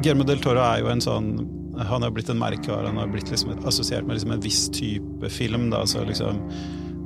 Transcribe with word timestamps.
Guillermo 0.00 0.24
del 0.24 0.40
Toro 0.40 0.62
er 0.64 0.80
jo 0.80 0.90
en 0.92 1.02
sånn 1.04 1.30
Han 1.90 2.04
har 2.04 2.12
blitt 2.12 2.30
en 2.32 2.40
merkevare. 2.40 2.88
Han 2.88 3.00
har 3.00 3.08
blitt 3.12 3.30
liksom 3.32 3.52
assosiert 3.68 4.06
med 4.06 4.16
liksom 4.16 4.34
en 4.34 4.44
viss 4.44 4.66
type 4.72 5.30
film. 5.32 5.70
Da, 5.72 5.84
altså 5.84 6.04
liksom 6.08 6.42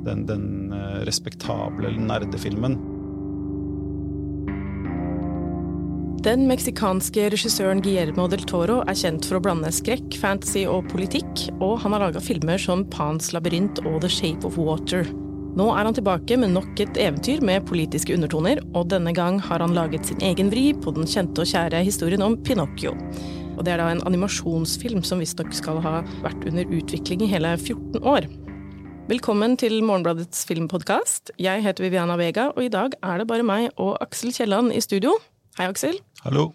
den, 0.05 0.25
den 0.29 0.73
uh, 0.73 1.01
respektable 1.07 1.91
nerdefilmen. 1.95 2.77
Den 6.25 6.47
meksikanske 6.49 7.27
regissøren 7.29 7.83
Guillermo 7.85 8.25
del 8.31 8.41
Toro 8.49 8.79
er 8.89 8.97
kjent 8.97 9.27
for 9.27 9.37
å 9.37 9.43
blande 9.45 9.69
skrekk, 9.75 10.15
fantasy 10.17 10.63
og 10.65 10.87
politikk, 10.89 11.45
og 11.59 11.77
han 11.83 11.93
har 11.93 12.07
laga 12.07 12.23
filmer 12.23 12.57
som 12.61 12.81
Pans 12.89 13.29
labyrint 13.35 13.83
og 13.85 13.99
The 14.01 14.09
Shape 14.09 14.49
of 14.49 14.57
Water. 14.57 15.05
Nå 15.55 15.69
er 15.71 15.87
han 15.87 15.95
tilbake 15.95 16.35
med 16.35 16.51
nok 16.51 16.81
et 16.83 16.97
eventyr 16.99 17.39
med 17.47 17.63
politiske 17.69 18.11
undertoner, 18.11 18.59
og 18.75 18.89
denne 18.91 19.13
gang 19.15 19.37
har 19.39 19.61
han 19.63 19.71
laget 19.71 20.09
sin 20.09 20.19
egen 20.19 20.49
vri 20.51 20.73
på 20.75 20.91
den 20.97 21.07
kjente 21.07 21.45
og 21.45 21.47
kjære 21.47 21.79
historien 21.87 22.25
om 22.25 22.35
Pinocchio. 22.43 22.91
Og 23.55 23.61
det 23.63 23.71
er 23.71 23.79
da 23.79 23.85
en 23.93 24.03
animasjonsfilm 24.03 24.99
som 25.07 25.23
visstnok 25.23 25.55
skal 25.55 25.79
ha 25.85 26.01
vært 26.25 26.43
under 26.51 26.67
utvikling 26.75 27.23
i 27.23 27.31
hele 27.31 27.53
14 27.55 28.03
år. 28.03 28.27
Velkommen 29.07 29.55
til 29.61 29.77
Morgenbladets 29.79 30.43
filmpodkast. 30.49 31.31
Jeg 31.39 31.63
heter 31.63 31.87
Viviana 31.87 32.19
Vega, 32.19 32.49
og 32.51 32.67
i 32.67 32.73
dag 32.73 32.99
er 32.99 33.23
det 33.23 33.29
bare 33.31 33.47
meg 33.47 33.69
og 33.79 33.95
Aksel 34.03 34.35
Kielland 34.35 34.75
i 34.75 34.83
studio. 34.83 35.15
Hei, 35.55 35.69
Aksel. 35.71 36.01
Hallo. 36.27 36.49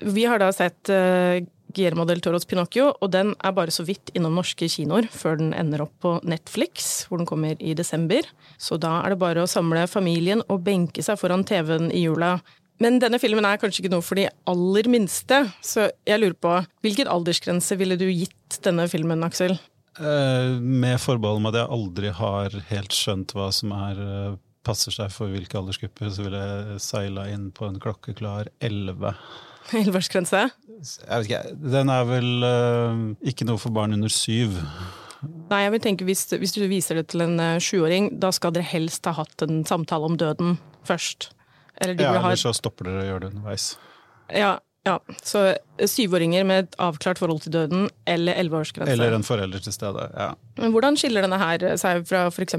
Vi 0.00 0.24
har 0.24 0.40
da 0.40 0.48
sett 0.56 0.88
uh, 0.88 1.44
Guillermo 1.74 2.06
del 2.08 2.22
Toros 2.24 2.46
Pinocchio, 2.48 2.90
og 3.00 3.12
den 3.14 3.32
er 3.38 3.54
bare 3.56 3.72
så 3.74 3.84
vidt 3.86 4.12
innom 4.16 4.36
norske 4.38 4.68
kinoer 4.70 5.08
før 5.12 5.38
den 5.40 5.52
ender 5.56 5.84
opp 5.86 5.94
på 6.02 6.16
Netflix, 6.28 7.06
hvor 7.08 7.20
den 7.20 7.28
kommer 7.28 7.58
i 7.58 7.74
desember. 7.78 8.26
Så 8.58 8.78
da 8.80 8.98
er 9.04 9.14
det 9.14 9.20
bare 9.22 9.44
å 9.44 9.50
samle 9.50 9.86
familien 9.90 10.44
og 10.48 10.64
benke 10.66 11.04
seg 11.04 11.20
foran 11.20 11.46
TV-en 11.48 11.90
i 11.94 12.04
jula. 12.04 12.36
Men 12.80 12.96
denne 13.02 13.20
filmen 13.20 13.44
er 13.44 13.60
kanskje 13.60 13.84
ikke 13.84 13.92
noe 13.92 14.04
for 14.04 14.16
de 14.16 14.28
aller 14.48 14.88
minste, 14.88 15.42
så 15.60 15.90
jeg 16.08 16.22
lurer 16.22 16.38
på 16.40 16.54
hvilken 16.84 17.10
aldersgrense 17.12 17.76
ville 17.80 17.98
du 18.00 18.06
gitt 18.08 18.60
denne 18.64 18.86
filmen, 18.88 19.26
Aksel? 19.26 19.58
Uh, 20.00 20.56
med 20.60 20.96
forbehold 21.02 21.42
om 21.42 21.50
at 21.50 21.58
jeg 21.58 21.74
aldri 21.76 22.14
har 22.16 22.54
helt 22.70 22.94
skjønt 22.96 23.34
hva 23.36 23.50
som 23.52 23.74
er 23.76 24.00
uh, 24.00 24.38
passer 24.66 24.94
seg 24.94 25.12
for 25.12 25.32
hvilke 25.32 25.58
aldersgrupper, 25.60 26.10
så 26.12 26.24
ville 26.24 26.40
jeg 26.40 26.82
seila 26.84 27.26
inn 27.32 27.48
på 27.56 27.68
en 27.68 27.80
klokkeklar 27.82 28.50
11. 28.64 29.14
11-årsgrense? 29.80 30.46
Jeg 30.80 31.10
vet 31.10 31.28
ikke, 31.28 31.42
Den 31.76 31.92
er 31.92 32.06
vel 32.08 32.30
uh, 32.46 33.04
ikke 33.26 33.46
noe 33.48 33.60
for 33.60 33.74
barn 33.74 33.94
under 33.96 34.12
syv. 34.12 34.56
Nei, 35.50 35.64
jeg 35.66 35.74
vil 35.74 35.82
tenke 35.84 36.06
hvis, 36.08 36.24
hvis 36.40 36.56
du 36.56 36.62
viser 36.70 37.00
det 37.00 37.10
til 37.12 37.26
en 37.26 37.36
uh, 37.42 37.58
sjuåring, 37.62 38.14
da 38.22 38.32
skal 38.34 38.54
dere 38.56 38.68
helst 38.70 39.06
ha 39.08 39.14
hatt 39.18 39.44
en 39.46 39.62
samtale 39.68 40.08
om 40.08 40.16
døden 40.20 40.56
først. 40.88 41.30
Eller 41.80 42.00
ja, 42.00 42.16
eller 42.18 42.40
så 42.40 42.52
stopper 42.56 42.88
dere 42.88 43.04
å 43.04 43.08
gjøre 43.08 43.24
det 43.24 43.32
underveis. 43.34 43.70
Ja, 44.32 44.58
ja, 44.86 44.96
så 45.22 45.42
syvåringer 45.84 46.44
med 46.48 46.64
et 46.64 46.76
avklart 46.80 47.20
forhold 47.20 47.42
til 47.44 47.52
døden 47.52 47.88
eller 48.08 48.38
elleveårsgrense. 48.40 48.92
Eller 48.92 49.12
en 49.12 49.24
forelder 49.26 49.60
til 49.64 49.74
stede, 49.76 50.06
ja. 50.16 50.30
Men 50.60 50.74
Hvordan 50.74 50.98
skiller 51.00 51.24
denne 51.24 51.38
her 51.40 51.64
seg 51.80 52.04
fra 52.08 52.26
f.eks. 52.28 52.56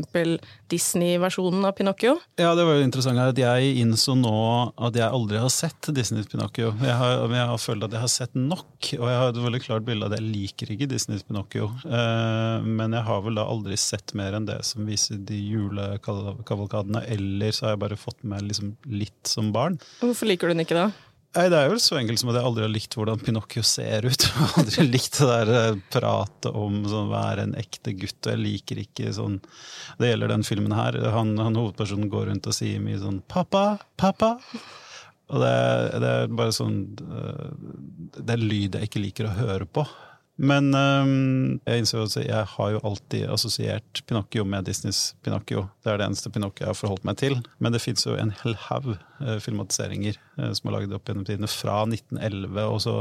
Disney-versjonen 0.72 1.66
av 1.68 1.76
Pinocchio? 1.78 2.16
Ja, 2.40 2.54
det 2.58 2.66
var 2.66 2.80
jo 2.80 2.86
interessant 2.86 3.22
at 3.22 3.38
Jeg 3.40 3.76
innså 3.82 4.16
nå 4.18 4.34
at 4.82 4.98
jeg 4.98 5.06
aldri 5.08 5.42
har 5.42 5.52
sett 5.54 5.92
Disneys 5.94 6.30
Pinocchio. 6.32 6.72
Jeg 6.82 6.96
har, 6.98 7.26
jeg 7.30 7.50
har 7.52 7.62
følt 7.62 7.86
at 7.86 7.96
jeg 7.96 8.04
har 8.04 8.12
sett 8.12 8.38
nok, 8.38 8.72
og 8.98 9.06
jeg 9.08 9.20
har 9.22 9.34
et 9.34 9.42
veldig 9.46 9.62
klart 9.64 9.86
bilde 9.88 10.08
av 10.08 10.14
at 10.14 10.20
jeg 10.20 10.32
liker 10.32 10.74
ikke 10.74 10.90
Disneys 10.92 11.26
Pinocchio. 11.28 11.70
Eh, 11.86 12.66
men 12.66 12.98
jeg 12.98 13.06
har 13.08 13.24
vel 13.26 13.38
da 13.40 13.46
aldri 13.52 13.78
sett 13.80 14.16
mer 14.18 14.38
enn 14.38 14.50
det 14.50 14.60
som 14.68 14.88
viser 14.90 15.22
de 15.22 15.38
julekavalkadene, 15.38 17.06
eller 17.16 17.54
så 17.54 17.68
har 17.68 17.76
jeg 17.78 17.84
bare 17.86 18.00
fått 18.00 18.26
med 18.28 18.50
liksom 18.50 18.76
litt 18.92 19.22
som 19.30 19.54
barn. 19.56 19.80
Hvorfor 20.02 20.30
liker 20.30 20.50
du 20.50 20.56
den 20.56 20.66
ikke 20.66 20.80
da? 20.80 20.90
Nei, 21.32 21.46
Det 21.48 21.60
er 21.62 21.70
jo 21.72 21.78
så 21.80 21.96
enkelt 21.96 22.20
som 22.20 22.30
at 22.34 22.38
jeg 22.42 22.48
aldri 22.50 22.66
har 22.66 22.74
likt 22.74 22.96
hvordan 22.98 23.22
Pinocchio 23.24 23.64
ser 23.64 24.04
ut. 24.04 24.26
Jeg 24.28 24.50
aldri 24.60 24.86
likt 24.90 25.16
det 25.22 25.30
der 25.30 25.52
eh, 25.56 25.80
pratet 25.94 26.52
om 26.52 26.82
sånn, 26.92 27.08
være 27.12 27.46
en 27.48 27.56
ekte 27.60 27.94
gutt. 27.96 28.20
og 28.26 28.34
Jeg 28.34 28.42
liker 28.42 28.82
ikke 28.84 29.14
sånn 29.16 29.40
Det 30.00 30.12
gjelder 30.12 30.34
den 30.34 30.44
filmen 30.48 30.76
her. 30.76 30.98
Han, 31.16 31.32
han 31.40 31.56
Hovedpersonen 31.56 32.12
går 32.12 32.28
rundt 32.34 32.52
og 32.52 32.58
sier 32.58 32.84
mye 32.84 33.00
sånn 33.00 33.22
'pappa, 33.32 33.80
pappa'. 33.96 34.36
Og 35.32 35.40
det, 35.40 35.56
det 36.04 36.12
er 36.12 36.34
bare 36.36 36.52
sånn 36.56 36.82
eh, 37.00 37.52
Det 38.20 38.36
er 38.36 38.44
lyd 38.44 38.76
jeg 38.76 38.92
ikke 38.92 39.06
liker 39.06 39.30
å 39.30 39.36
høre 39.40 39.70
på. 39.72 39.88
Men 40.42 40.72
um, 40.74 41.60
jeg 41.68 41.84
innser 41.84 42.02
at 42.02 42.16
jeg 42.18 42.46
har 42.56 42.70
jo 42.74 42.82
alltid 42.88 43.28
assosiert 43.30 44.02
Pinocchio 44.10 44.46
med 44.48 44.66
Disneys 44.66 45.12
Pinocchio. 45.22 45.68
Det 45.84 45.92
er 45.92 46.02
det 46.02 46.08
eneste 46.08 46.32
Pinocchio 46.34 46.66
jeg 46.66 46.72
har 46.72 46.80
forholdt 46.80 47.06
meg 47.06 47.20
til. 47.22 47.38
Men 47.62 47.76
det 47.76 47.84
fins 47.84 48.08
jo 48.08 48.16
en 48.18 48.34
hel 48.42 48.58
haug 48.66 48.96
uh, 48.96 49.38
filmatiseringer 49.44 50.18
uh, 50.40 50.50
som 50.58 50.72
er 50.72 50.78
laget 50.80 50.96
opp 50.98 51.06
gjennom 51.06 51.28
tidene, 51.28 51.52
fra 51.52 51.84
1911. 51.86 52.64
Og 52.66 52.82
så 52.88 52.96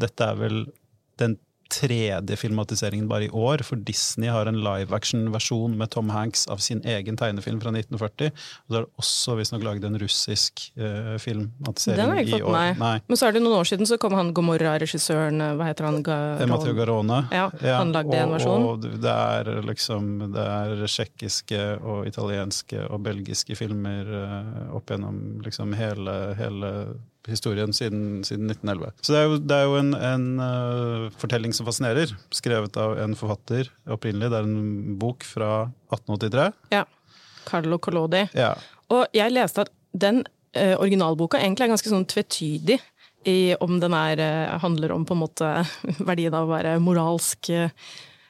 dette 0.00 0.30
er 0.30 0.40
vel 0.40 0.62
den 1.20 1.36
tredje 1.68 2.36
filmatiseringen 2.40 3.08
bare 3.08 3.28
i 3.28 3.30
år, 3.30 3.62
for 3.66 3.76
Disney 3.76 4.30
har 4.32 4.48
en 4.48 4.60
live 4.64 4.94
action-versjon 4.94 5.76
med 5.78 5.90
Tom 5.92 6.10
Hanks 6.12 6.46
av 6.48 6.62
sin 6.64 6.80
egen 6.88 7.18
tegnefilm 7.20 7.60
fra 7.60 7.72
1940. 7.74 8.32
Og 8.32 8.72
så 8.72 8.78
er 8.78 8.86
det 8.86 9.02
også 9.02 9.36
visstnok 9.38 9.66
laget 9.66 9.84
en 9.88 9.98
russisk 10.00 10.64
uh, 10.80 11.16
filmatisering 11.20 12.14
har 12.14 12.22
ikke 12.22 12.38
fått 12.38 12.56
med 12.56 12.80
meg. 12.80 13.04
Men 13.08 13.20
så 13.20 13.28
er 13.28 13.36
det 13.36 13.42
noen 13.44 13.58
år 13.60 13.68
siden 13.68 13.88
så 13.90 13.98
kom 14.00 14.16
han 14.18 14.32
Gomorra-regissøren, 14.36 15.44
hva 15.58 15.68
heter 15.68 15.88
han? 15.88 16.00
Garon. 16.06 16.42
Eh, 16.42 16.50
Matteo 16.50 16.74
Garone. 16.78 17.20
Ja, 17.34 17.48
han 17.78 17.92
lagde 17.94 18.16
ja, 18.16 18.24
en 18.24 18.34
versjon. 18.36 18.66
Og 18.72 18.88
det 18.88 19.14
er 19.14 19.52
liksom 19.66 20.10
det 20.34 20.48
er 20.48 20.86
tsjekkiske 20.88 21.62
og 21.78 22.08
italienske 22.08 22.86
og 22.88 23.04
belgiske 23.06 23.58
filmer 23.58 24.08
uh, 24.08 24.76
opp 24.78 24.92
gjennom 24.92 25.38
liksom 25.44 25.76
hele, 25.78 26.18
hele 26.38 26.72
historien 27.26 27.72
siden, 27.72 28.24
siden 28.24 28.50
1911. 28.50 28.92
Så 29.00 29.12
det 29.12 29.20
er 29.20 29.26
jo, 29.26 29.38
det 29.42 29.56
er 29.56 29.66
jo 29.66 29.76
en, 29.78 29.92
en 29.94 30.26
uh, 30.40 31.08
fortelling 31.20 31.54
som 31.56 31.66
fascinerer, 31.68 32.14
skrevet 32.34 32.78
av 32.80 32.98
en 33.02 33.16
forfatter 33.18 33.70
opprinnelig. 33.90 34.30
Det 34.32 34.40
er 34.40 34.48
en 34.48 34.96
bok 35.00 35.26
fra 35.26 35.52
1883. 35.92 36.48
Ja. 36.74 36.84
Carlo 37.48 37.78
Collodi. 37.82 38.26
Ja. 38.36 38.52
Og 38.92 39.06
jeg 39.16 39.34
leste 39.34 39.66
at 39.66 39.72
den 39.96 40.22
uh, 40.56 40.76
originalboka 40.78 41.40
egentlig 41.40 41.68
er 41.68 41.74
ganske 41.74 41.92
sånn 41.92 42.08
tvetydig 42.08 42.78
i 43.28 43.38
om 43.64 43.80
den 43.82 43.96
er, 43.96 44.22
uh, 44.22 44.58
handler 44.62 44.94
om 44.94 45.08
på 45.08 45.16
en 45.16 45.24
måte 45.24 45.54
verdien 46.10 46.36
av 46.36 46.48
å 46.48 46.54
være 46.54 46.78
moralsk 46.82 47.52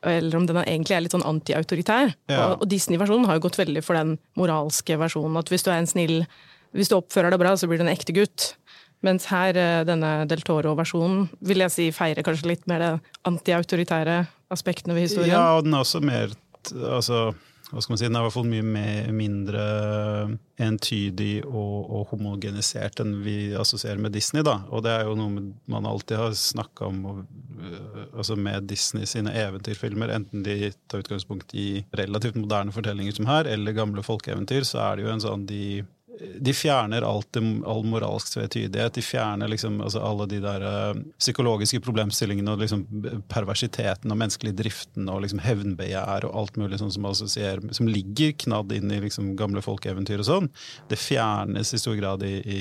eller 0.07 0.37
om 0.39 0.45
den 0.47 0.61
egentlig 0.63 0.95
er 0.95 1.01
litt 1.03 1.15
sånn 1.15 1.27
antiautoritær. 1.27 2.13
Ja. 2.31 2.53
Og, 2.53 2.61
og 2.63 2.69
Disney-versjonen 2.71 3.27
har 3.27 3.35
jo 3.35 3.49
gått 3.49 3.59
veldig 3.59 3.81
for 3.83 3.99
den 3.99 4.13
moralske 4.39 4.95
versjonen. 4.95 5.35
At 5.41 5.51
hvis 5.51 5.67
du 5.67 5.73
er 5.73 5.81
en 5.81 5.91
snill 5.91 6.21
hvis 6.77 6.91
du 6.91 6.99
oppfører 6.99 7.33
deg 7.33 7.41
bra, 7.41 7.55
så 7.57 7.69
blir 7.69 7.81
du 7.81 7.87
en 7.87 7.93
ekte 7.93 8.15
gutt. 8.17 8.53
Mens 9.07 9.29
her, 9.31 9.57
eh, 9.57 9.85
denne 9.87 10.27
Del 10.31 10.43
Toro-versjonen, 10.43 11.29
vil 11.41 11.63
jeg 11.65 11.75
si 11.75 11.91
feirer 11.95 12.27
kanskje 12.27 12.51
litt 12.51 12.67
mer 12.71 12.83
det 12.83 12.95
antiautoritære 13.29 14.25
aspektene 14.51 14.97
ved 14.97 15.07
historien. 15.09 15.37
Ja, 15.37 15.59
og 15.59 15.67
den 15.67 15.77
er 15.77 15.85
også 15.85 16.03
mer 16.03 16.35
altså, 16.75 17.29
hva 17.69 17.83
skal 17.83 17.93
man 17.93 18.01
si, 18.01 18.07
Den 18.09 18.17
er 18.17 18.23
i 18.23 18.27
hvert 18.27 18.35
fall 18.35 18.49
mye 18.49 18.65
mer, 18.65 19.11
mindre 19.13 19.65
entydig 20.65 21.43
og, 21.45 21.75
og, 21.85 22.07
homogenisert 22.15 23.03
enn 23.03 23.19
vi 23.25 23.37
assosierer 23.59 24.01
med 24.01 24.15
Disney. 24.17 24.43
da, 24.47 24.63
Og 24.73 24.83
det 24.87 24.95
er 24.95 25.05
jo 25.05 25.17
noe 25.19 25.45
man 25.69 25.89
alltid 25.89 26.17
har 26.17 26.33
snakka 26.33 26.89
om 26.89 27.05
og, 27.13 27.21
øh, 27.61 28.07
altså 28.17 28.39
med 28.41 28.69
Disney 28.71 29.05
sine 29.07 29.35
eventyrfilmer. 29.37 30.15
Enten 30.17 30.43
de 30.47 30.73
tar 30.89 31.05
utgangspunkt 31.05 31.55
i 31.55 31.85
relativt 32.01 32.41
moderne 32.41 32.73
fortellinger 32.73 33.15
som 33.15 33.29
her, 33.29 33.47
eller 33.47 33.77
gamle 33.77 34.03
folkeeventyr, 34.03 34.65
så 34.65 34.83
er 34.87 34.97
det 34.97 35.07
jo 35.07 35.13
en 35.13 35.27
sånn 35.29 35.47
de 35.49 35.63
de 36.41 36.53
fjerner 36.55 37.03
alt, 37.03 37.37
all 37.67 37.85
moralsk 37.87 38.33
tvetydighet. 38.33 38.95
De 38.95 39.03
fjerner 39.03 39.49
liksom, 39.49 39.81
altså 39.85 40.01
alle 40.03 40.27
de 40.31 40.41
der 40.43 40.65
uh, 40.65 41.01
psykologiske 41.21 41.81
problemstillingene 41.85 42.55
og 42.55 42.63
liksom 42.63 42.85
perversiteten 43.31 44.11
og 44.11 44.19
menneskelig 44.19 44.55
driften 44.59 45.09
og 45.13 45.23
liksom 45.25 45.43
hevnbegjær 45.45 46.27
og 46.29 46.37
alt 46.43 46.59
mulig 46.61 46.81
sånn 46.81 46.93
som, 46.95 47.07
som 47.15 47.91
ligger 47.91 48.35
knadd 48.45 48.75
inn 48.75 48.93
i 48.95 49.01
liksom 49.05 49.35
gamle 49.39 49.63
folkeeventyr 49.65 50.25
og 50.25 50.29
sånn. 50.29 50.51
Det 50.91 50.99
fjernes 51.01 51.75
i 51.75 51.83
stor 51.83 51.99
grad 52.01 52.27
i, 52.27 52.35
i, 52.43 52.61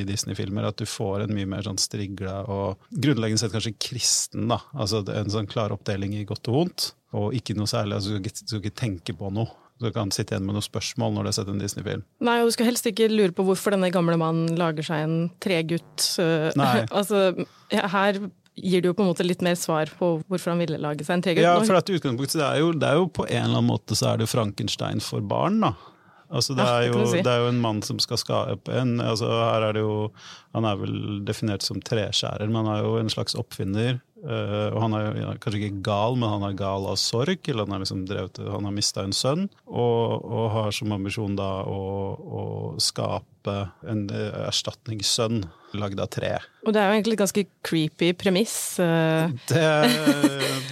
i 0.00 0.08
Disney-filmer. 0.08 0.70
At 0.70 0.80
du 0.80 0.88
får 0.88 1.26
en 1.26 1.36
mye 1.36 1.48
mer 1.48 1.68
sånn 1.68 1.80
strigla 1.80 2.42
og 2.48 2.88
grunnleggende 2.90 3.44
sett 3.44 3.56
kanskje 3.56 3.76
kristen. 3.90 4.48
da, 4.48 4.62
altså 4.72 5.04
En 5.12 5.32
sånn 5.32 5.50
klar 5.50 5.74
oppdeling 5.74 6.16
i 6.16 6.26
godt 6.28 6.48
og 6.48 6.62
vondt. 6.62 6.92
Og 7.16 7.32
ikke 7.36 7.56
noe 7.56 7.68
særlig, 7.70 7.96
altså 7.96 8.12
du 8.12 8.20
ikke, 8.20 8.34
du 8.36 8.50
skal 8.50 8.62
ikke 8.62 8.80
tenke 8.82 9.14
på 9.16 9.32
noe. 9.32 9.67
Du 9.78 9.90
kan 9.94 10.10
sitte 10.14 10.34
igjen 10.34 10.46
med 10.48 10.56
noen 10.56 10.64
spørsmål 10.64 11.14
når 11.14 11.26
du 11.26 11.30
har 11.30 11.36
sett 11.36 11.52
en 11.52 11.62
Disney-film. 11.62 12.02
Nei, 12.26 12.40
og 12.42 12.50
du 12.50 12.56
skal 12.56 12.68
helst 12.70 12.88
ikke 12.90 13.06
lure 13.12 13.34
på 13.34 13.46
hvorfor 13.46 13.76
denne 13.76 13.92
gamle 13.94 14.18
mannen 14.20 14.58
lager 14.58 14.86
seg 14.86 15.04
en 15.06 15.16
tregutt. 15.44 16.08
Nei. 16.58 16.72
altså, 16.98 17.46
her 17.70 18.20
gir 18.58 18.82
det 18.82 18.90
jo 18.90 18.96
på 18.98 19.04
en 19.04 19.10
måte 19.12 19.26
litt 19.26 19.44
mer 19.44 19.54
svar 19.58 19.90
på 19.98 20.16
hvorfor 20.26 20.54
han 20.54 20.62
ville 20.62 20.80
lage 20.82 21.06
seg 21.06 21.18
en 21.18 21.24
tregutt. 21.28 21.46
Ja, 21.46 21.54
for 21.62 21.78
at 21.78 21.92
utgangspunktet 21.92 22.40
det 22.40 22.48
er, 22.48 22.58
jo, 22.62 22.72
det 22.74 22.90
er 22.90 22.98
jo 22.98 23.06
på 23.06 23.28
en 23.28 23.44
eller 23.44 23.60
annen 23.60 23.70
måte 23.70 23.98
så 23.98 24.12
er 24.12 24.22
det 24.22 24.30
Frankenstein 24.30 25.02
for 25.04 25.24
barn, 25.24 25.60
da. 25.62 25.74
Altså, 26.28 26.54
det, 26.58 26.64
er 26.64 26.90
jo, 26.90 27.04
det 27.08 27.30
er 27.30 27.44
jo 27.44 27.52
en 27.52 27.60
mann 27.62 27.78
som 27.84 28.00
skal 28.02 28.20
skape 28.20 28.74
en 28.76 28.98
altså, 29.00 29.30
Her 29.32 29.64
er 29.70 29.78
det 29.78 29.80
jo 29.80 30.10
Han 30.52 30.66
er 30.68 30.76
vel 30.76 30.98
definert 31.24 31.64
som 31.64 31.80
treskjærer, 31.80 32.50
men 32.50 32.66
han 32.66 32.74
er 32.74 32.84
jo 32.84 32.98
en 33.00 33.10
slags 33.12 33.36
oppfinner. 33.38 34.00
Uh, 34.18 34.74
og 34.74 34.80
han 34.82 34.94
er 34.98 35.04
ja, 35.20 35.32
kanskje 35.38 35.60
ikke 35.68 35.82
gal, 35.86 36.16
men 36.18 36.32
han 36.32 36.42
er 36.48 36.56
gal 36.58 36.88
av 36.90 36.96
sorg. 36.98 37.38
eller 37.46 37.68
Han, 37.68 37.76
er 37.76 37.84
liksom 37.84 38.02
drevet, 38.08 38.40
han 38.42 38.66
har 38.66 38.74
mista 38.74 39.04
en 39.06 39.14
sønn, 39.14 39.46
og, 39.68 40.24
og 40.24 40.48
har 40.56 40.74
som 40.74 40.94
ambisjon 40.96 41.38
da 41.38 41.50
å, 41.68 41.82
å 42.18 42.42
skape 42.82 43.54
en 43.88 44.08
eh, 44.10 44.40
erstatningssønn 44.48 45.44
lagd 45.78 46.02
av 46.02 46.10
tre. 46.12 46.34
Og 46.66 46.74
det 46.74 46.82
er 46.82 46.90
jo 46.90 46.98
egentlig 46.98 47.18
et 47.18 47.22
ganske 47.22 47.46
creepy 47.64 48.10
premiss. 48.18 48.58
Uh. 48.82 49.30
Det, 49.48 49.62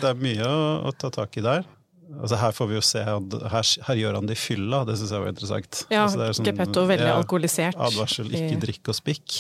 det 0.01 0.11
er 0.11 0.21
mye 0.21 0.51
å, 0.51 0.61
å 0.91 0.97
ta 0.99 1.13
tak 1.15 1.39
i 1.39 1.47
der. 1.47 1.65
Altså 2.07 2.37
Her 2.39 2.53
får 2.55 2.69
vi 2.71 2.77
jo 2.77 2.83
se 2.87 3.01
her, 3.03 3.71
her 3.89 3.99
gjør 3.99 4.15
han 4.21 4.29
det 4.29 4.37
i 4.37 4.41
fylla, 4.41 4.85
det 4.87 4.95
syns 5.01 5.11
jeg 5.15 5.23
var 5.25 5.33
interessant. 5.33 5.81
Ja, 5.91 6.05
altså, 6.05 6.21
det 6.21 6.29
sånn- 6.39 6.47
Geppetto 6.47 6.85
veldig 6.87 7.09
ja, 7.09 7.17
alkoholisert. 7.19 7.79
Advarsel, 7.89 8.31
ikke 8.31 8.61
drikk 8.63 8.91
og 8.93 8.97
spikk. 8.99 9.37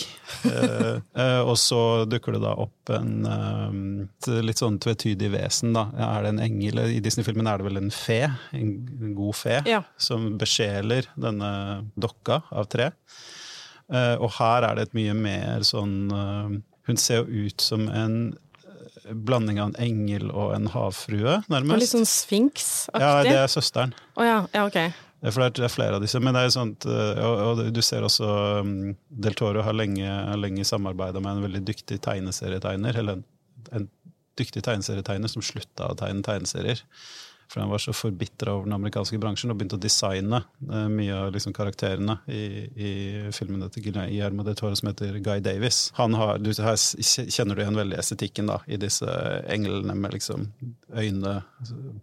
eh, 0.51 0.99
eh, 1.23 1.41
og 1.47 1.55
så 1.63 1.81
dukker 2.11 2.37
det 2.37 2.43
da 2.43 2.55
opp 2.67 2.93
en 2.97 3.13
eh, 3.31 4.41
litt 4.43 4.59
sånn 4.63 4.81
tvetydig 4.83 5.31
vesen, 5.37 5.73
da. 5.77 5.87
Er 5.95 6.27
det 6.27 6.35
en 6.35 6.43
engel? 6.49 6.83
I 6.97 7.01
Disney-filmen 7.05 7.47
er 7.51 7.63
det 7.63 7.69
vel 7.71 7.81
en 7.85 7.93
fe? 7.95 8.21
En, 8.57 8.73
god 9.17 9.39
fe? 9.39 9.61
Ja. 9.71 9.85
Som 9.97 10.33
besjeler 10.41 11.07
denne 11.17 11.53
dokka 11.97 12.43
av 12.51 12.67
tre. 12.73 12.91
Eh, 13.93 14.17
og 14.19 14.33
her 14.41 14.67
er 14.67 14.75
det 14.81 14.89
et 14.89 14.97
mye 14.99 15.15
mer 15.15 15.62
sånn 15.62 16.11
eh, 16.11 16.57
Hun 16.89 16.99
ser 16.99 17.23
jo 17.23 17.47
ut 17.47 17.62
som 17.62 17.89
en 17.91 18.17
blanding 19.12 19.61
av 19.61 19.69
en 19.75 19.76
engel 19.82 20.31
og 20.31 20.55
en 20.56 20.67
havfrue, 20.69 21.37
Og 21.38 21.50
nærmest. 21.53 21.81
litt 21.81 21.91
sånn 21.93 22.06
Sphinx-aktig. 22.06 23.00
ja, 23.00 23.23
det 23.23 23.37
er 23.37 23.47
søsteren. 23.53 23.93
Oh, 24.17 24.25
ja, 24.25 24.47
ja, 24.55 24.67
okay. 24.67 24.93
For 25.23 25.41
det 25.43 25.58
er- 25.58 25.64
er 25.64 25.69
flere 25.69 25.94
av 25.97 26.03
disse. 26.03 26.20
Men 26.20 26.35
det 26.35 26.43
er 26.44 26.50
sånt, 26.50 26.87
eh, 26.87 27.25
og, 27.25 27.58
og 27.58 27.73
du 27.73 27.81
ser 27.82 28.03
også 28.03 28.61
um, 28.61 28.97
Del 29.11 29.35
Toro 29.35 29.62
har 29.62 29.73
lenge, 29.73 30.37
lenge 30.38 30.62
samarbeida 30.64 31.20
med 31.20 31.37
en 31.37 31.43
veldig 31.43 31.64
dyktig 31.64 32.00
tegneserietegner. 32.00 32.97
Eller 32.97 33.12
en, 33.12 33.25
en 33.73 33.88
dyktig 34.38 34.62
tegneserietegner 34.62 35.29
som 35.29 35.43
slutta 35.43 35.88
å 35.91 35.97
tegne 35.97 36.23
tegneserier. 36.23 36.82
For 37.53 37.63
han 37.63 37.71
var 37.71 37.79
så 37.83 37.93
forbitra 37.95 38.53
over 38.57 38.67
den 38.67 38.75
amerikanske 38.77 39.19
bransjen 39.23 39.53
og 39.53 39.59
begynte 39.61 39.79
å 39.79 39.83
designe 39.83 40.43
uh, 40.43 40.87
mye 40.93 41.15
av 41.15 41.31
liksom, 41.35 41.55
karakterene 41.57 42.19
i, 42.27 42.43
i 42.75 42.93
filmene 43.35 43.69
til 43.73 43.87
Guillermo 43.87 44.47
del 44.47 44.59
Toro 44.59 44.75
som 44.79 44.91
heter 44.91 45.19
Guy 45.25 45.41
Davis. 45.45 45.91
Han 46.01 46.17
har, 46.19 46.41
du, 46.43 46.51
her 46.51 46.77
kjenner 46.77 47.55
du 47.55 47.63
igjen 47.63 47.79
veldig 47.79 48.01
estetikken 48.03 48.51
da, 48.51 48.59
i 48.67 48.81
disse 48.81 49.07
englene 49.53 49.95
med 49.95 50.17
liksom 50.17 50.49
øyne 50.97 51.39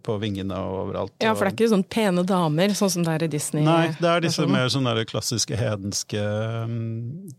på 0.04 0.18
vingene 0.22 0.58
og 0.58 0.80
overalt. 0.86 1.16
Ja, 1.22 1.34
for 1.34 1.46
det 1.46 1.52
er 1.52 1.58
ikke 1.58 1.72
sånn 1.74 1.86
pene 1.88 2.24
damer, 2.28 2.74
sånn 2.76 2.92
som 2.96 3.06
det 3.06 3.16
er 3.18 3.26
i 3.28 3.32
Disney. 3.36 3.64
Nei, 3.66 3.94
det 4.00 4.10
er 4.10 4.24
disse 4.24 4.46
mer 4.48 4.70
sånne 4.72 4.96
klassiske 5.08 5.58
hedenske 5.58 6.20
um, 6.64 7.32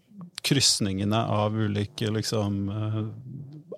krysningene 0.45 1.19
av 1.31 1.55
ulike 1.57 2.11
liksom 2.13 2.57
uh, 2.69 2.99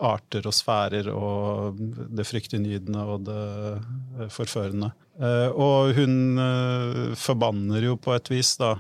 arter 0.04 0.48
og 0.48 0.56
sfærer 0.56 1.10
og 1.12 1.78
det 1.78 2.26
fryktinngytende 2.28 3.04
og 3.04 3.26
det 3.28 3.44
uh, 3.78 4.28
forførende. 4.34 4.92
Uh, 5.18 5.50
og 5.54 5.98
hun 5.98 6.38
uh, 6.40 7.16
forbanner 7.18 7.90
jo 7.90 7.98
på 8.02 8.14
et 8.16 8.32
vis 8.34 8.56
da 8.62 8.76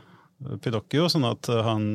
Pinocchio, 0.62 1.08
sånn 1.10 1.24
at 1.25 1.48
han 1.66 1.86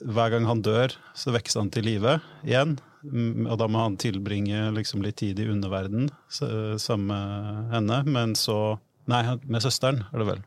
hver 0.00 0.30
gang 0.32 0.46
han 0.48 0.62
dør, 0.64 0.94
så 1.12 1.34
vekkes 1.34 1.58
han 1.58 1.68
til 1.68 1.84
live 1.84 2.14
igjen. 2.40 2.78
Mm, 3.04 3.50
Og 3.52 3.58
da 3.60 3.66
må 3.68 3.82
han 3.82 3.98
tilbringe 4.00 4.70
liksom 4.72 5.04
litt 5.04 5.18
tid 5.20 5.42
i 5.44 5.48
underverden 5.52 6.08
sammen 6.32 7.10
med 7.10 7.74
henne, 7.74 7.98
men 8.08 8.32
så 8.32 8.78
Nei, 9.10 9.24
med 9.42 9.64
søsteren, 9.64 10.04
er 10.12 10.22
det 10.22 10.26
vel. 10.28 10.42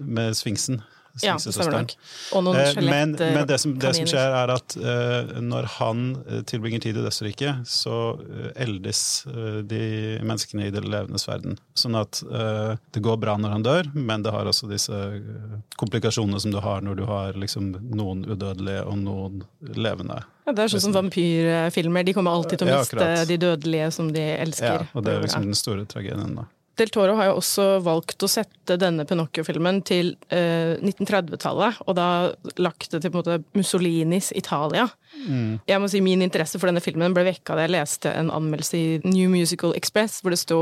Med 0.00 0.36
sfinksen. 0.38 0.80
Ja, 1.24 1.36
det 1.40 1.54
stemmer 1.54 1.78
nok. 1.80 1.94
Og 2.36 2.44
noen 2.44 2.56
Eh. 2.56 2.82
Men, 2.82 3.12
men 3.18 3.46
det, 3.48 3.58
som, 3.62 3.74
det 3.78 3.92
som 3.96 4.08
skjer, 4.08 4.34
er 4.36 4.52
at 4.54 4.76
eh, 4.76 5.36
når 5.44 5.68
han 5.76 6.02
eh, 6.26 6.42
tilbringer 6.48 6.82
tid 6.82 6.98
i 6.98 7.04
dødsriket, 7.04 7.66
så 7.68 7.96
eh, 8.20 8.50
eldes 8.66 9.00
eh, 9.30 9.60
de 9.68 9.82
menneskene 10.26 10.66
i 10.68 10.72
det 10.74 10.82
levendes 10.84 11.26
verden. 11.28 11.58
Sånn 11.76 11.96
at 11.98 12.22
det 12.92 13.00
går 13.04 13.18
bra 13.20 13.36
når 13.40 13.52
han 13.52 13.64
dør, 13.64 13.90
men 13.94 14.22
det 14.24 14.32
har 14.34 14.48
også 14.48 14.68
disse 14.70 14.96
komplikasjonene 15.80 16.40
som 16.40 16.52
du 16.54 16.58
har 16.64 16.82
når 16.84 16.98
du 16.98 17.04
har 17.08 17.36
liksom, 17.38 17.72
noen 17.96 18.24
udødelige 18.26 18.84
og 18.88 18.98
noen 19.02 19.44
levende. 19.76 20.22
Ja, 20.46 20.54
det 20.54 20.64
er 20.66 20.72
sånn 20.72 20.84
som 20.88 20.94
vampyrfilmer. 20.94 22.06
De 22.06 22.14
kommer 22.16 22.36
alltid 22.36 22.60
til 22.62 22.70
å 22.70 22.78
miste 22.78 23.08
de 23.28 23.38
dødelige 23.42 23.90
som 23.94 24.12
de 24.14 24.24
elsker. 24.40 24.86
Ja, 24.86 24.92
og 24.94 25.06
det 25.06 25.16
er 25.16 25.24
liksom 25.26 25.48
den 25.48 25.58
store 25.58 25.86
tragedien, 25.90 26.36
da. 26.38 26.46
Del 26.76 26.90
Toro 26.92 27.14
har 27.16 27.30
jo 27.30 27.38
også 27.38 27.64
valgt 27.84 28.20
å 28.20 28.28
sette 28.28 28.76
denne 28.76 29.06
Pinocchio-filmen 29.08 29.78
til 29.88 30.10
eh, 30.28 30.76
1930-tallet, 30.76 31.78
og 31.88 31.96
da 31.96 32.08
lagt 32.60 32.90
det 32.92 33.00
til 33.00 33.12
på 33.14 33.22
en 33.22 33.22
måte 33.22 33.56
Mussolinis 33.56 34.28
Italia. 34.36 34.84
Jeg 35.64 35.80
må 35.80 35.88
si 35.88 36.02
Min 36.04 36.24
interesse 36.26 36.60
for 36.60 36.68
denne 36.68 36.82
filmen 36.84 37.16
ble 37.16 37.24
vekka 37.30 37.56
da 37.56 37.64
jeg 37.64 37.72
leste 37.72 38.12
en 38.12 38.28
anmeldelse 38.34 38.76
i 38.76 38.98
New 39.08 39.32
Musical 39.32 39.72
Express, 39.78 40.20
hvor 40.20 40.34
det 40.34 40.40
sto 40.42 40.60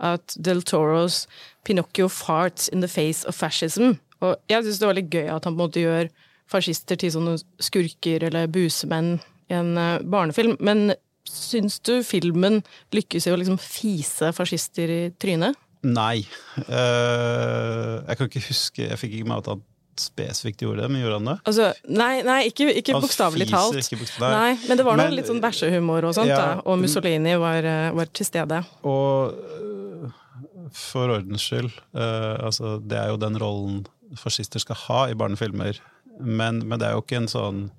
at 0.00 0.36
Del 0.40 0.64
Toros 0.64 1.26
Pinocchio 1.68 2.08
farts 2.08 2.72
in 2.72 2.80
the 2.80 2.88
face 2.88 3.28
of 3.28 3.36
fascism. 3.36 3.98
Og 4.24 4.40
jeg 4.48 4.64
syns 4.64 4.80
det 4.80 4.88
var 4.88 4.96
litt 4.96 5.12
gøy 5.12 5.28
at 5.28 5.44
han 5.44 5.52
på 5.52 5.58
en 5.58 5.66
måte 5.66 5.84
gjør 5.84 6.08
fascister 6.50 6.98
til 6.98 7.12
sånne 7.14 7.36
skurker 7.62 8.24
eller 8.30 8.48
busemenn 8.50 9.18
i 9.50 9.60
en 9.60 9.76
eh, 9.76 10.00
barnefilm. 10.00 10.56
Men 10.60 10.94
syns 11.28 11.80
du 11.86 12.00
filmen 12.06 12.60
lykkes 12.94 13.26
i 13.26 13.32
å 13.34 13.38
liksom 13.40 13.58
fise 13.60 14.32
fascister 14.36 14.90
i 14.92 15.00
trynet? 15.20 15.58
Nei. 15.86 16.26
Uh, 16.68 18.04
jeg 18.04 18.18
kan 18.18 18.26
ikke 18.28 18.42
huske 18.50 18.84
Jeg 18.84 18.98
fikk 19.00 19.14
ikke 19.16 19.28
med 19.30 19.38
at 19.40 19.46
han 19.54 19.62
spesifikt 20.00 20.62
gjorde 20.64 20.84
det, 20.84 20.88
men 20.92 21.02
gjorde 21.02 21.16
han 21.18 21.28
det? 21.28 21.34
Altså, 21.50 21.66
nei, 21.92 22.12
nei, 22.24 22.38
ikke, 22.48 22.70
ikke 22.80 23.00
bokstavelig 23.02 23.46
talt. 23.50 23.76
ikke 23.82 23.98
bokstavlig. 24.00 24.30
Nei, 24.32 24.52
men 24.68 24.78
det 24.80 24.86
var 24.86 24.96
noe 24.96 25.08
Men- 25.10 25.16
litt 25.18 25.28
sånn 25.28 25.42
bæsjehumor 25.42 26.06
og 26.08 26.14
sånt, 26.16 26.30
Ja. 26.30 26.36
da. 26.40 26.62
Og 26.64 26.78
Mussolini 26.80 27.34
var, 27.36 27.64
eh, 27.64 27.90
var 27.92 28.06
til 28.06 28.24
stede. 28.24 28.64
Og 28.82 29.34
øh, 29.34 30.12
for 30.72 31.08
ordens 31.18 31.42
skyld, 31.42 31.72
uh, 31.92 32.46
altså 32.46 32.78
det 32.80 32.96
er 32.96 33.08
jo 33.08 33.18
den 33.20 33.36
rollen 33.36 33.86
fascister 34.16 34.58
skal 34.62 34.76
ha 34.86 35.04
i 35.10 35.14
barnefilmer. 35.14 35.76
Men, 36.18 36.66
men 36.66 36.78
det 36.78 36.88
er 36.88 36.92
jo 36.96 37.02
ikke 37.02 37.16
en 37.16 37.28
sånn 37.28 37.70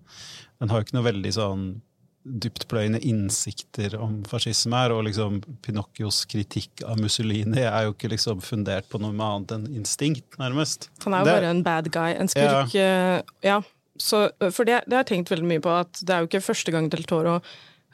Den 0.59 0.69
har 0.69 0.79
jo 0.79 0.85
ikke 0.85 0.97
noe 0.99 1.11
veldig 1.11 1.33
sånn 1.33 1.81
dyptpløyende 2.25 3.00
innsikter 3.07 3.95
om 4.00 4.21
fascisme 4.29 4.77
er. 4.85 4.91
og 4.94 5.06
liksom 5.07 5.41
Pinocchios 5.65 6.23
kritikk 6.29 6.83
av 6.85 7.00
Mussolini 7.01 7.63
er 7.63 7.88
jo 7.88 7.94
ikke 7.95 8.12
liksom 8.13 8.41
fundert 8.45 8.88
på 8.89 9.00
noe 9.01 9.12
annet 9.13 9.51
enn 9.56 9.68
instinkt, 9.81 10.38
nærmest. 10.38 10.89
Han 11.03 11.13
er 11.13 11.19
jo 11.19 11.25
Det- 11.25 11.33
bare 11.41 11.50
en 11.50 11.63
bad 11.63 11.91
guy, 11.91 12.12
en 12.13 12.27
skurk. 12.27 12.73
Ja. 12.73 13.21
Ja. 13.44 13.62
Så, 13.97 14.31
for 14.51 14.63
det, 14.65 14.83
det 14.88 14.94
har 14.94 15.03
jeg 15.03 15.25
tenkt 15.25 15.29
veldig 15.29 15.45
mye 15.47 15.62
på, 15.62 15.79
at 15.79 15.94
det 16.01 16.09
er 16.09 16.19
jo 16.21 16.27
ikke 16.27 16.41
første 16.53 16.71
gang 16.71 16.89
Del 16.89 17.03
Toro 17.03 17.41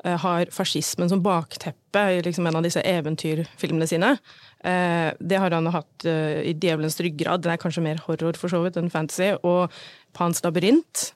eh, 0.05 0.15
har 0.17 0.45
fascismen 0.53 1.09
som 1.09 1.21
bakteppe 1.23 2.03
i 2.17 2.21
liksom 2.21 2.47
en 2.47 2.55
av 2.55 2.63
disse 2.63 2.81
eventyrfilmene 2.83 3.87
sine. 3.89 4.17
Eh, 4.63 5.11
det 5.19 5.39
har 5.39 5.51
han 5.51 5.65
hatt 5.65 6.05
eh, 6.05 6.43
i 6.47 6.53
'Djevelens 6.53 6.99
ryggrad', 7.01 7.41
den 7.41 7.51
er 7.51 7.57
kanskje 7.57 7.83
mer 7.83 7.97
horror 8.05 8.37
for 8.37 8.47
så 8.47 8.61
vidt 8.63 8.77
enn 8.77 8.91
fantasy, 8.91 9.35
og 9.43 9.71
'Pans 10.13 10.41
labyrint'. 10.41 11.11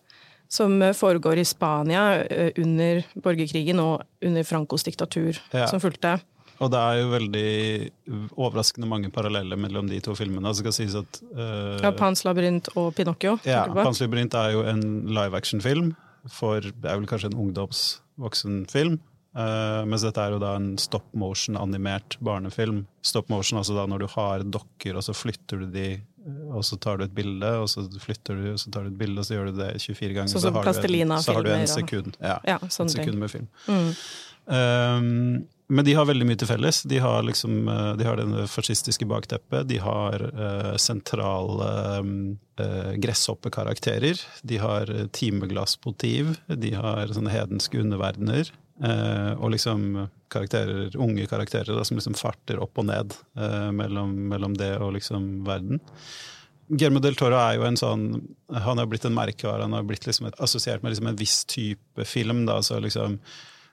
Som 0.52 0.82
eh, 0.84 0.92
foregår 0.98 1.40
i 1.40 1.46
Spania 1.48 2.04
eh, 2.26 2.52
under 2.60 3.04
borgerkrigen 3.24 3.80
og 3.80 4.04
under 4.28 4.44
Francos 4.48 4.84
diktatur, 4.84 5.40
Ja. 5.56 5.68
som 5.72 5.80
fulgte. 5.80 6.18
Og 6.62 6.70
det 6.70 6.78
er 6.78 6.98
jo 7.00 7.08
veldig 7.10 8.32
overraskende 8.38 8.86
mange 8.86 9.10
paralleller 9.10 9.58
mellom 9.58 9.88
de 9.90 9.98
to 10.04 10.14
filmene. 10.14 10.52
Det 10.52 10.60
skal 10.62 10.76
sies 10.76 10.94
at 11.00 11.22
Uh, 11.32 11.80
Ja, 11.82 11.90
'Pans 11.92 12.22
labyrint' 12.28 12.68
og 12.76 12.94
'Pinocchio'. 12.94 13.40
Ja? 13.48 13.64
Pans 13.66 14.00
labyrint 14.04 14.34
er 14.36 14.52
jo 14.52 14.62
en 14.70 15.08
live 15.08 15.34
action-film. 15.34 15.96
For 16.30 16.60
det 16.62 16.86
er 16.86 17.00
vel 17.00 17.08
kanskje 17.10 17.32
en 17.32 17.40
ungdomsvoksenfilm. 18.20 19.00
Uh, 19.34 19.86
mens 19.88 20.04
dette 20.04 20.20
er 20.20 20.34
jo 20.36 20.40
da 20.44 20.56
en 20.60 20.74
stop 20.78 21.06
motion-animert 21.16 22.18
barnefilm. 22.22 22.86
Stop 23.02 23.30
motion 23.32 23.58
altså 23.62 23.74
da 23.78 23.86
når 23.88 24.00
du 24.04 24.08
har 24.12 24.44
dokker, 24.44 24.98
og 25.00 25.02
så 25.08 25.16
flytter 25.16 25.64
du 25.64 25.66
de, 25.72 26.02
og 26.54 26.64
så 26.68 26.78
tar 26.80 26.98
du 26.98 27.04
et 27.06 27.14
bilde, 27.16 27.50
og 27.62 27.68
så 27.72 27.86
flytter 28.00 28.36
du, 28.38 28.52
og 28.54 28.60
så 28.62 28.72
tar 28.72 28.84
du 28.84 28.92
et 28.92 28.98
bilde, 28.98 29.18
og 29.20 29.26
så 29.26 29.34
gjør 29.38 29.52
du 29.52 29.58
det 29.62 29.70
24 29.82 30.14
ganger. 30.14 30.30
Sånn 30.30 30.42
så 30.42 30.48
som 30.50 30.54
har 30.60 30.64
du 30.64 30.70
en- 30.70 30.74
Så 31.24 31.34
har 31.34 31.44
du 31.44 31.50
en 31.52 31.68
sekund. 31.68 32.14
Ja, 32.22 32.40
Ja, 32.46 32.58
sånne 32.68 32.90
sekund 32.94 33.18
med 33.18 33.32
film. 33.32 33.48
Mm. 33.68 33.96
Um, 34.52 35.48
men 35.72 35.86
de 35.86 35.94
har 35.96 36.06
veldig 36.06 36.26
mye 36.28 36.36
til 36.42 36.48
felles. 36.50 36.82
De 36.84 36.98
har 37.00 37.22
liksom 37.24 37.68
uh, 37.70 37.96
De 37.96 38.04
har 38.04 38.18
det 38.20 38.26
fascistiske 38.52 39.06
bakteppet. 39.08 39.68
De 39.70 39.78
har 39.80 40.20
uh, 40.36 40.76
sentrale 40.82 42.00
um, 42.02 42.38
uh, 42.60 42.92
gresshoppekarakterer. 43.00 44.20
De 44.44 44.58
har 44.60 44.92
timeglassmotiv. 45.16 46.36
De 46.48 46.74
har 46.76 47.08
sånne 47.16 47.32
hedenske 47.32 47.80
underverdener. 47.80 48.52
Uh, 48.84 49.38
og 49.40 49.52
liksom 49.56 50.10
karakterer, 50.32 50.96
unge 50.98 51.28
karakterer 51.30 51.76
da, 51.76 51.86
som 51.88 52.00
liksom 52.00 52.18
farter 52.18 52.62
opp 52.64 52.80
og 52.82 52.88
ned 52.90 53.16
eh, 53.38 53.70
mellom, 53.76 54.14
mellom 54.32 54.56
det 54.58 54.74
og 54.80 54.96
liksom 54.98 55.44
verden. 55.48 55.82
Guillermo 56.72 57.02
del 57.04 57.18
Toro 57.20 57.36
er 57.36 57.58
jo 57.58 57.66
en 57.68 57.76
sånn 57.76 58.04
Han 58.64 58.80
har 58.80 58.88
blitt 58.88 59.04
en 59.04 59.16
merkevare. 59.16 59.66
Han 59.66 59.76
har 59.76 59.84
blitt 59.84 60.06
liksom 60.08 60.30
et, 60.30 60.38
assosiert 60.40 60.84
med 60.84 60.94
liksom 60.94 61.10
en 61.12 61.20
viss 61.20 61.42
type 61.52 62.06
film. 62.08 62.46
Da, 62.48 62.62
så 62.64 62.80
liksom 62.80 63.18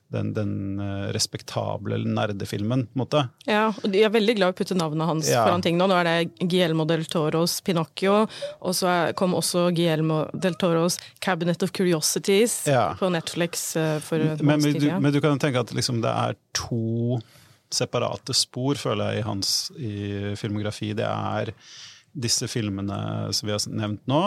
den, 0.09 0.33
den 0.33 0.81
uh, 0.81 1.11
respektable 1.12 1.99
nerdefilmen, 2.05 2.87
på 2.88 2.97
en 2.97 3.03
måte. 3.03 3.23
Ja, 3.49 3.69
og 3.77 3.93
de 3.93 4.03
er 4.07 4.12
veldig 4.12 4.38
glad 4.38 4.53
i 4.53 4.57
å 4.57 4.59
putte 4.59 4.77
navnet 4.79 5.11
hans 5.11 5.29
ja. 5.29 5.43
foran 5.45 5.65
ting 5.65 5.77
nå. 5.81 5.88
Nå 5.91 5.99
er 6.00 6.09
det 6.09 6.47
Guillermo 6.49 6.87
del 6.88 7.05
Toros 7.11 7.59
Pinocchio, 7.65 8.23
og 8.61 8.77
så 8.77 8.95
kom 9.19 9.37
også 9.37 9.67
Guillermo 9.77 10.23
del 10.33 10.57
Toros 10.61 10.97
Cabinet 11.25 11.65
of 11.67 11.75
Curiosities 11.77 12.62
ja. 12.71 12.95
på 12.99 13.11
Netflix 13.12 13.71
uh, 13.77 13.99
for 14.05 14.25
men, 14.41 14.62
men, 14.65 14.79
du, 14.81 14.88
men 14.97 15.12
du 15.12 15.21
kan 15.25 15.41
tenke 15.41 15.61
at 15.61 15.75
liksom, 15.77 16.00
det 16.05 16.15
er 16.15 16.38
to 16.57 17.21
separate 17.75 18.33
spor, 18.33 18.81
føler 18.81 19.12
jeg, 19.12 19.21
i 19.21 19.29
hans 19.29 19.53
i 19.77 19.95
filmografi. 20.41 20.95
Det 20.97 21.05
er 21.05 21.53
disse 22.17 22.49
filmene 22.49 23.29
som 23.37 23.45
vi 23.45 23.53
har 23.53 23.67
nevnt 23.69 24.07
nå, 24.09 24.23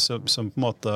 som, 0.00 0.24
som, 0.24 0.48
på 0.48 0.56
en 0.56 0.64
måte 0.64 0.94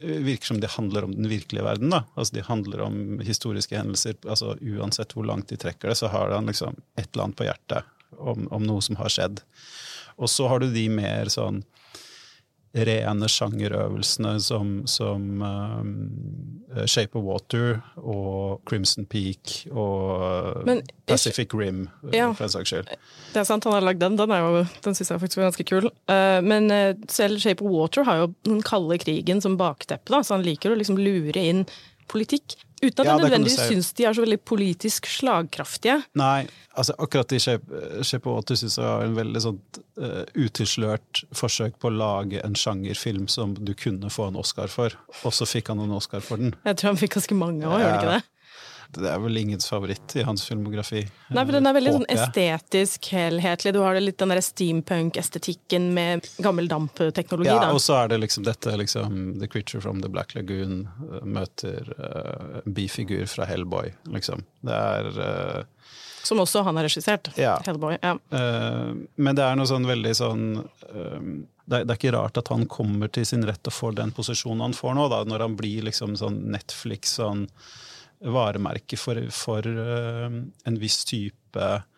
virker 0.00 0.46
som 0.46 0.60
de 0.60 0.68
handler 0.70 1.04
om 1.04 1.14
den 1.14 1.28
virkelige 1.30 1.64
verden. 1.64 1.90
da. 1.92 2.04
Altså 2.14 2.34
De 2.34 2.46
handler 2.46 2.80
om 2.84 3.20
historiske 3.24 3.76
hendelser. 3.76 4.16
altså 4.28 4.56
Uansett 4.60 5.12
hvor 5.16 5.26
langt 5.28 5.48
de 5.48 5.58
trekker 5.60 5.90
det, 5.92 5.98
så 6.00 6.10
har 6.12 6.32
han 6.34 6.46
liksom 6.50 6.78
et 6.96 7.08
eller 7.12 7.24
annet 7.24 7.40
på 7.40 7.48
hjertet 7.48 7.84
om, 8.18 8.48
om 8.50 8.64
noe 8.66 8.82
som 8.82 8.98
har 9.00 9.12
skjedd. 9.12 9.42
Og 10.20 10.30
så 10.30 10.48
har 10.48 10.60
du 10.60 10.70
de 10.72 10.88
mer 10.92 11.30
sånn 11.32 11.62
rene 12.70 13.28
sjangerøvelsene 13.30 14.36
som, 14.42 14.72
som 14.86 15.42
uh, 15.42 16.84
Shape 16.86 17.18
of 17.18 17.26
Water 17.26 17.80
og 17.98 18.60
Crimson 18.68 19.08
Peak 19.10 19.64
og 19.72 20.62
Men, 20.68 20.84
Pacific 21.10 21.54
Rim, 21.56 21.88
ja, 22.14 22.30
for 22.30 22.46
en 22.46 22.54
saks 22.54 22.70
skyld. 22.70 22.92
Det 23.34 23.42
er 23.42 23.48
sant, 23.48 23.66
han 23.66 23.74
har 23.74 23.86
lagd 23.86 24.02
den. 24.04 24.18
Den, 24.20 24.30
er 24.34 24.70
den 24.84 24.94
syns 24.96 25.10
jeg 25.10 25.22
faktisk 25.22 25.40
var 25.40 25.48
ganske 25.50 25.66
kul. 25.66 25.90
Uh, 26.10 26.38
men 26.46 26.70
selv 27.10 27.42
Shape 27.42 27.66
of 27.66 27.74
Water 27.74 28.06
har 28.06 28.22
jo 28.22 28.32
den 28.46 28.62
kalde 28.66 29.00
krigen 29.02 29.42
som 29.42 29.58
bakteppe, 29.60 30.12
da, 30.12 30.22
så 30.22 30.38
han 30.38 30.46
liker 30.46 30.70
å 30.70 30.78
liksom 30.78 31.00
lure 31.00 31.42
inn 31.42 31.66
politikk. 32.10 32.58
Uten 32.80 33.02
at 33.02 33.04
ja, 33.04 33.12
jeg 33.12 33.24
nødvendigvis 33.26 33.58
syns 33.68 33.90
de 33.98 34.06
er 34.08 34.16
så 34.16 34.22
veldig 34.24 34.38
politisk 34.48 35.08
slagkraftige. 35.10 35.98
Nei, 36.16 36.46
altså 36.72 36.94
akkurat 36.96 37.34
i 37.36 37.40
Shape 37.42 38.32
of 38.32 38.48
syns 38.48 38.78
jeg 38.80 38.86
var 38.86 39.04
en 39.04 39.18
veldig 39.18 39.42
sånn 39.44 39.58
uh, 40.00 40.24
utilslørt 40.32 41.22
forsøk 41.36 41.76
på 41.80 41.90
å 41.90 41.94
lage 41.94 42.40
en 42.40 42.56
sjangerfilm 42.56 43.28
som 43.28 43.52
du 43.58 43.74
kunne 43.76 44.08
få 44.12 44.30
en 44.30 44.40
Oscar 44.40 44.72
for, 44.72 44.96
og 45.22 45.36
så 45.36 45.48
fikk 45.48 45.74
han 45.74 45.84
en 45.84 45.92
Oscar 45.98 46.24
for 46.24 46.40
den. 46.40 46.54
Jeg 46.64 46.80
tror 46.80 46.94
han 46.94 47.02
fikk 47.02 47.18
ganske 47.18 47.36
mange 47.36 47.68
òg, 47.68 47.82
gjør 47.82 47.92
han 47.92 48.00
ikke 48.00 48.16
det? 48.16 48.39
Det 48.96 49.06
er 49.06 49.20
vel 49.22 49.38
ingens 49.38 49.68
favoritt 49.70 50.14
i 50.18 50.24
hans 50.26 50.42
filmografi. 50.48 51.04
Nei, 51.30 51.44
for 51.44 51.54
Den 51.54 51.68
er 51.68 51.76
veldig 51.76 51.92
sånn 51.94 52.06
estetisk, 52.10 53.10
helhetlig. 53.14 53.72
Du 53.76 53.80
har 53.84 53.94
det 53.94 54.02
litt 54.02 54.18
den 54.18 54.32
der 54.34 54.42
steampunk-estetikken 54.42 55.90
med 55.94 56.26
gammel 56.42 56.66
dampteknologi. 56.70 57.52
Ja, 57.52 57.70
og 57.70 57.78
så 57.84 58.00
er 58.00 58.10
det 58.12 58.20
liksom 58.24 58.46
dette 58.48 58.74
liksom 58.80 59.20
The 59.40 59.48
Creature 59.50 59.82
from 59.84 60.02
the 60.02 60.10
Black 60.10 60.34
Lagoon 60.34 60.88
uh, 61.04 61.20
møter 61.22 61.92
uh, 62.00 62.58
bifigur 62.66 63.28
fra 63.30 63.46
Hellboy, 63.46 63.92
liksom. 64.10 64.42
Det 64.66 64.74
er 64.74 65.10
uh, 65.20 65.92
Som 66.26 66.42
også 66.42 66.64
han 66.66 66.80
har 66.80 66.88
regissert. 66.88 67.30
Ja. 67.38 67.54
Hellboy. 67.66 67.94
Ja. 68.02 68.16
Uh, 68.34 68.96
men 69.14 69.38
det 69.38 69.46
er 69.46 69.60
noe 69.60 69.70
sånn 69.70 69.86
veldig 69.86 70.16
sånn 70.18 70.48
uh, 70.64 71.22
det, 71.70 71.84
er 71.84 71.94
ikke 71.94 72.16
rart 72.16 72.40
at 72.40 72.50
han 72.50 72.66
kommer 72.66 73.10
til 73.14 73.26
sin 73.28 73.46
rett 73.46 73.70
og 73.70 73.76
får 73.76 73.94
den 74.00 74.10
posisjonen 74.16 74.64
han 74.66 74.74
får 74.74 74.98
nå, 74.98 75.06
da, 75.12 75.22
når 75.28 75.46
han 75.46 75.54
blir 75.58 75.86
liksom 75.86 76.16
sånn 76.18 76.42
Netflix 76.50 77.14
sånn 77.20 77.46
varemerke 78.20 78.98
for, 79.00 79.16
for 79.32 79.66
uh, 79.66 80.28
en 80.66 80.80
viss 80.80 81.04
type 81.08 81.49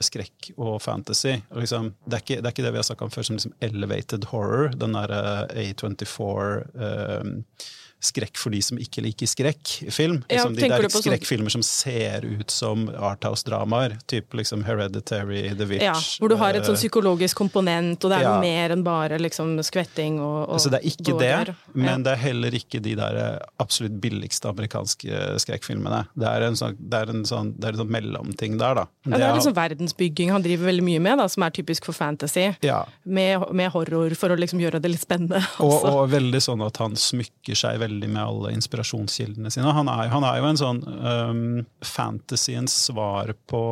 skrekk 0.03 0.53
og 0.57 0.81
fantasy. 0.83 1.37
Og 1.53 1.63
liksom, 1.65 1.93
det, 2.07 2.17
er 2.17 2.25
ikke, 2.25 2.41
det, 2.41 2.47
er 2.47 2.55
ikke, 2.55 2.67
det 2.67 2.75
vi 2.75 2.83
har 2.83 2.89
snakka 2.89 3.07
om 3.07 3.15
før 3.15 3.29
som 3.29 3.39
liksom 3.39 3.55
elevated 3.65 4.29
horror, 4.33 4.73
den 4.79 4.97
derre 4.99 5.23
A24 5.51 6.51
uh, 6.79 7.71
skrekk 8.03 8.39
for 8.41 8.53
de 8.55 8.59
som 8.65 8.79
ikke 8.83 9.03
liker 9.05 9.31
skrekkfilm. 9.31 10.23
Ja, 10.27 10.43
liksom, 10.43 10.57
de 10.59 10.69
der 10.71 10.87
sånn- 10.91 11.05
skrekkfilmer 11.05 11.55
som 11.55 11.63
ser 11.63 12.27
ut 12.27 12.51
som 12.51 12.89
Arthouse-dramaer. 12.91 13.99
Type 14.11 14.37
liksom 14.37 14.65
Hereditary, 14.67 15.55
The 15.55 15.69
Witch. 15.71 15.85
Ja, 15.87 15.95
hvor 16.19 16.33
du 16.33 16.37
har 16.41 16.55
et 16.59 16.67
sånn 16.67 16.75
eh, 16.75 16.83
psykologisk 16.83 17.39
komponent, 17.39 18.03
og 18.03 18.11
det 18.11 18.19
er 18.19 18.27
ja. 18.27 18.35
mer 18.43 18.75
enn 18.75 18.83
bare 18.83 19.21
liksom 19.23 19.55
skvetting 19.63 20.19
og, 20.21 20.51
og 20.51 20.61
Så 20.63 20.73
det 20.73 20.83
er 20.83 20.89
ikke 20.91 21.17
det, 21.21 21.55
men 21.75 21.89
ja. 21.93 21.99
det 22.03 22.15
er 22.17 22.23
heller 22.27 22.59
ikke 22.59 22.83
de 22.83 22.97
der 22.99 23.21
eh, 23.23 23.47
absolutt 23.63 23.95
billigste 24.03 24.51
amerikanske 24.51 25.23
skrekkfilmene. 25.47 26.05
Det 26.19 26.27
er 26.27 26.49
en 26.49 26.59
sånn, 26.59 26.77
det 26.79 27.05
er 27.05 27.15
en 27.15 27.25
sånn, 27.29 27.55
det 27.55 27.71
er 27.71 27.77
en 27.77 27.85
sånn 27.85 27.93
mellomting 27.93 28.59
der, 28.59 28.83
da. 28.83 28.87
Ja, 29.07 29.15
det 29.15 29.29
er 29.29 29.42
liksom 29.43 29.57
verdensbygging 29.57 30.33
han 30.33 30.45
driver 30.45 30.71
veldig 30.71 30.85
mye 30.87 31.03
med, 31.03 31.19
da, 31.21 31.27
som 31.31 31.45
er 31.47 31.55
typisk 31.55 31.87
for 31.89 31.97
fantasy. 31.97 32.49
Ja. 32.65 32.83
Med, 33.03 33.45
med 33.53 33.73
horror, 33.75 34.15
for 34.19 34.33
å 34.33 34.39
liksom 34.39 34.63
gjøre 34.63 34.81
det 34.83 34.93
litt 34.95 35.03
spennende. 35.03 35.43
Og, 35.63 35.85
og 35.89 36.01
veldig 36.13 36.41
sånn 36.43 36.63
at 36.65 36.79
han 36.83 36.97
smykker 36.99 37.59
seg 37.59 37.79
veldig 37.83 38.09
med 38.11 38.23
alle 38.23 38.53
inspirasjonskildene 38.57 39.51
sine. 39.53 39.75
Han 39.75 39.91
er, 39.91 40.09
han 40.13 40.27
er 40.27 40.39
jo 40.41 40.49
en 40.49 40.61
sånn 40.61 40.81
um, 40.83 41.43
fantasyens 41.87 42.75
svar 42.89 43.33
på 43.51 43.63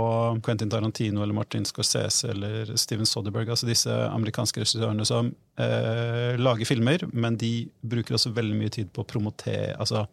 Quentin 0.46 0.70
Tarantino 0.72 1.24
eller 1.24 1.36
Martin 1.36 1.66
Scorsese 1.68 2.30
eller 2.34 2.74
Steven 2.80 3.08
Soderberg, 3.08 3.50
altså 3.52 3.68
disse 3.68 3.94
amerikanske 4.10 4.62
regissørene 4.62 5.06
som 5.08 5.32
uh, 5.60 6.38
lager 6.40 6.68
filmer, 6.68 7.06
men 7.12 7.38
de 7.40 7.54
bruker 7.80 8.16
også 8.16 8.34
veldig 8.36 8.60
mye 8.60 8.74
tid 8.80 8.92
på 8.94 9.04
å 9.04 9.10
promotere 9.10 9.74
altså 9.80 10.06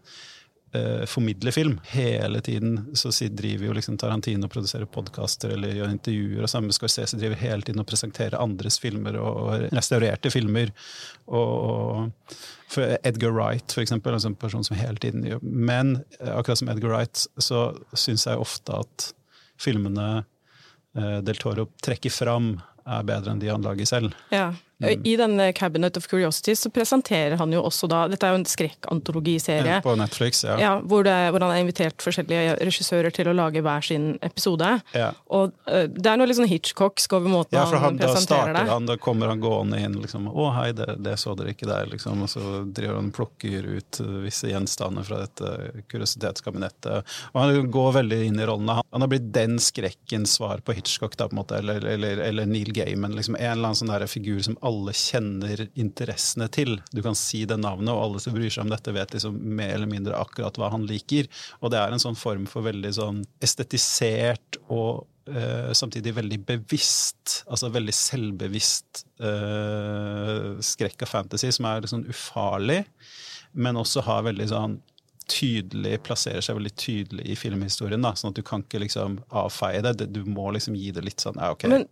eh, 0.73 1.05
formidle 1.05 1.51
film. 1.51 1.79
Hele 1.83 2.41
tiden 2.41 2.95
så 2.95 3.11
driver 3.29 3.65
jo 3.65 3.73
liksom 3.73 3.97
Tarantino 3.97 4.47
og 4.47 4.51
produserer 4.51 4.85
podkaster 4.85 5.53
eller 5.55 5.75
gjør 5.75 5.93
intervjuer, 5.93 6.43
og 6.43 6.51
samme 6.51 6.75
Scorsese 6.75 7.19
driver 7.19 7.39
hele 7.41 7.61
tiden 7.61 7.83
og 7.83 7.87
presenterer 7.89 8.39
andres 8.41 8.79
filmer 8.79 9.17
og, 9.21 9.67
restaurerte 9.71 10.31
filmer. 10.33 10.73
Og, 11.27 12.11
og 12.77 12.79
Edgar 13.03 13.31
Wright, 13.35 13.71
for 13.71 13.83
eksempel, 13.83 14.13
altså 14.13 14.31
en 14.31 14.39
person 14.39 14.63
som 14.63 14.77
hele 14.79 14.99
tiden 15.01 15.25
gjør 15.27 15.43
Men 15.43 15.97
eh, 16.19 16.33
akkurat 16.33 16.61
som 16.63 16.71
Edgar 16.73 16.93
Wright, 16.95 17.27
så 17.37 17.69
syns 17.93 18.27
jeg 18.27 18.41
ofte 18.41 18.81
at 18.83 19.11
filmene 19.61 20.09
eh, 20.97 21.19
Del 21.25 21.39
Toro 21.41 21.69
trekker 21.83 22.13
fram, 22.13 22.57
er 22.87 23.03
bedre 23.07 23.33
enn 23.33 23.41
de 23.43 23.51
han 23.51 23.65
lager 23.65 23.87
selv. 23.89 24.15
Ja. 24.31 24.51
Mm. 24.83 25.05
I 25.09 25.15
denne 25.17 25.53
Cabinet 25.53 25.97
of 25.97 26.07
Curiosities 26.07 26.59
så 26.61 26.69
presenterer 26.69 27.37
han 27.39 27.53
jo 27.53 27.63
også 27.65 27.87
da 27.89 28.03
Dette 28.11 28.27
er 28.27 28.35
jo 28.35 28.41
en 28.43 28.45
skrekkantologiserie. 28.45 29.79
På 29.81 29.95
Netflix, 29.97 30.43
ja. 30.45 30.57
ja 30.61 30.73
hvor, 30.85 31.01
det, 31.07 31.15
hvor, 31.33 31.41
han 31.41 31.55
har 31.55 31.63
invitert 31.63 32.03
forskjellige 32.05 32.59
regissører 32.61 33.13
til 33.15 33.31
å 33.31 33.33
lage 33.33 33.63
hver 33.65 33.87
sin 33.87 34.11
episode. 34.21 34.69
Ja. 34.93 35.09
Og 35.33 35.55
uh, 35.65 35.87
det 35.89 36.11
er 36.11 36.21
noe 36.21 36.29
litt 36.29 36.37
sånn 36.37 36.51
Hitchcocksk 36.51 37.17
over 37.17 37.33
måten 37.33 37.57
ja, 37.57 37.65
for 37.65 37.81
han, 37.81 37.97
han 37.97 38.01
presenterer 38.03 38.53
det. 38.53 38.65
Han, 38.69 38.89
da 38.89 38.99
kommer 39.01 39.33
han 39.33 39.41
gående 39.41 39.81
inn 39.81 39.97
liksom 40.03 40.29
'Å, 40.29 40.47
hei, 40.59 40.69
det, 40.77 40.99
det 41.01 41.15
så 41.17 41.33
dere 41.39 41.55
ikke 41.55 41.69
der', 41.69 41.89
liksom. 41.95 42.21
Og 42.27 42.29
så 42.29 42.43
driver 42.67 42.99
han 42.99 43.09
plukker 43.15 43.65
ut 43.79 44.01
visse 44.27 44.51
gjenstander 44.51 45.07
fra 45.07 45.23
dette 45.23 45.83
kuriositetskabinettet. 45.89 47.17
Og 47.33 47.41
han 47.41 47.71
går 47.73 47.97
veldig 47.97 48.21
inn 48.29 48.37
i 48.37 48.45
rollene. 48.45 48.77
Han, 48.77 48.89
han 48.93 49.07
har 49.07 49.11
blitt 49.15 49.33
den 49.33 49.57
skrekkens 49.63 50.37
svar 50.37 50.61
på 50.61 50.77
Hitchcock, 50.77 51.17
da, 51.17 51.25
på 51.25 51.33
en 51.33 51.41
måte, 51.41 51.57
eller, 51.63 51.81
eller, 51.97 52.21
eller 52.29 52.45
Neil 52.45 52.69
Gaiman. 52.77 53.17
Liksom 53.17 53.39
en 53.39 53.51
eller 53.55 53.71
annen 53.71 53.81
sånn 53.81 53.95
der 53.95 54.05
figur 54.11 54.43
som 54.45 54.57
alle 54.67 54.93
kjenner 54.95 55.65
interessene 55.79 56.47
til. 56.53 56.77
Du 56.91 57.01
kan 57.05 57.15
si 57.17 57.43
det 57.49 57.59
navnet, 57.61 57.91
og 57.93 58.03
alle 58.03 58.23
som 58.23 58.35
bryr 58.35 58.51
seg 58.53 58.65
om 58.65 58.73
dette, 58.73 58.93
vet 58.95 59.15
liksom 59.15 59.37
mer 59.57 59.75
eller 59.77 59.89
mindre 59.91 60.17
akkurat 60.19 60.57
hva 60.59 60.71
han 60.73 60.87
liker. 60.89 61.29
Og 61.61 61.71
det 61.73 61.79
er 61.81 61.93
en 61.93 62.03
sånn 62.03 62.17
form 62.19 62.47
for 62.49 62.67
veldig 62.67 62.93
sånn 62.97 63.21
estetisert 63.43 64.59
og 64.67 65.05
uh, 65.29 65.71
samtidig 65.77 66.15
veldig 66.17 66.41
bevisst, 66.47 67.41
altså 67.47 67.71
veldig 67.73 67.95
selvbevisst 67.95 69.05
uh, 69.23 70.57
skrekk 70.63 71.07
av 71.07 71.13
fantasy, 71.13 71.51
som 71.55 71.69
er 71.69 71.89
sånn 71.89 72.07
ufarlig, 72.11 72.83
men 73.57 73.79
også 73.79 74.03
har 74.05 74.27
veldig 74.27 74.51
sånn 74.51 74.79
tydelig, 75.31 75.97
plasserer 76.07 76.43
seg 76.43 76.57
veldig 76.57 76.73
tydelig 76.79 77.25
i 77.27 77.35
filmhistorien. 77.39 78.03
Da, 78.03 78.13
sånn 78.17 78.33
at 78.33 78.39
du 78.39 78.45
kan 78.47 78.63
ikke 78.63 78.81
liksom 78.83 79.19
avfeie 79.35 79.83
det. 79.85 80.07
Du 80.13 80.23
må 80.27 80.49
liksom 80.55 80.77
gi 80.79 80.93
det 80.95 81.03
litt 81.05 81.23
sånn 81.23 81.39
ja, 81.41 81.51
ok. 81.55 81.67
Men 81.71 81.87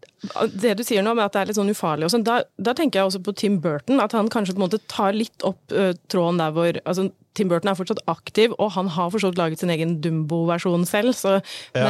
det 0.54 0.78
du 0.80 0.86
sier 0.88 1.06
nå 1.06 1.16
med 1.16 1.28
at 1.28 1.36
det 1.36 1.44
er 1.44 1.52
litt 1.52 1.60
sånn 1.60 1.74
ufarlig, 1.74 2.08
og 2.08 2.16
sånn, 2.16 2.26
da, 2.28 2.42
da, 2.58 2.76
tenker 2.78 3.02
jeg 3.02 3.12
også 3.12 3.24
på 3.26 3.36
Tim 3.38 3.60
Burton. 3.64 4.02
At 4.04 4.16
han 4.18 4.32
kanskje 4.32 4.56
på 4.56 4.62
en 4.62 4.68
måte 4.68 4.82
tar 4.92 5.16
litt 5.16 5.46
opp 5.48 5.62
uh, 5.76 5.94
tråden 6.12 6.42
der 6.42 6.56
hvor 6.56 6.82
altså, 6.84 7.10
Tim 7.36 7.50
Burton 7.52 7.70
er 7.70 7.76
fortsatt 7.76 8.00
aktiv, 8.08 8.54
og 8.64 8.72
han 8.78 8.88
har 8.96 9.12
forstått 9.12 9.40
laget 9.40 9.60
sin 9.62 9.72
egen 9.74 9.98
Dumbo-versjon 10.04 10.86
selv. 10.88 11.12
Så, 11.18 11.36
ja, 11.36 11.42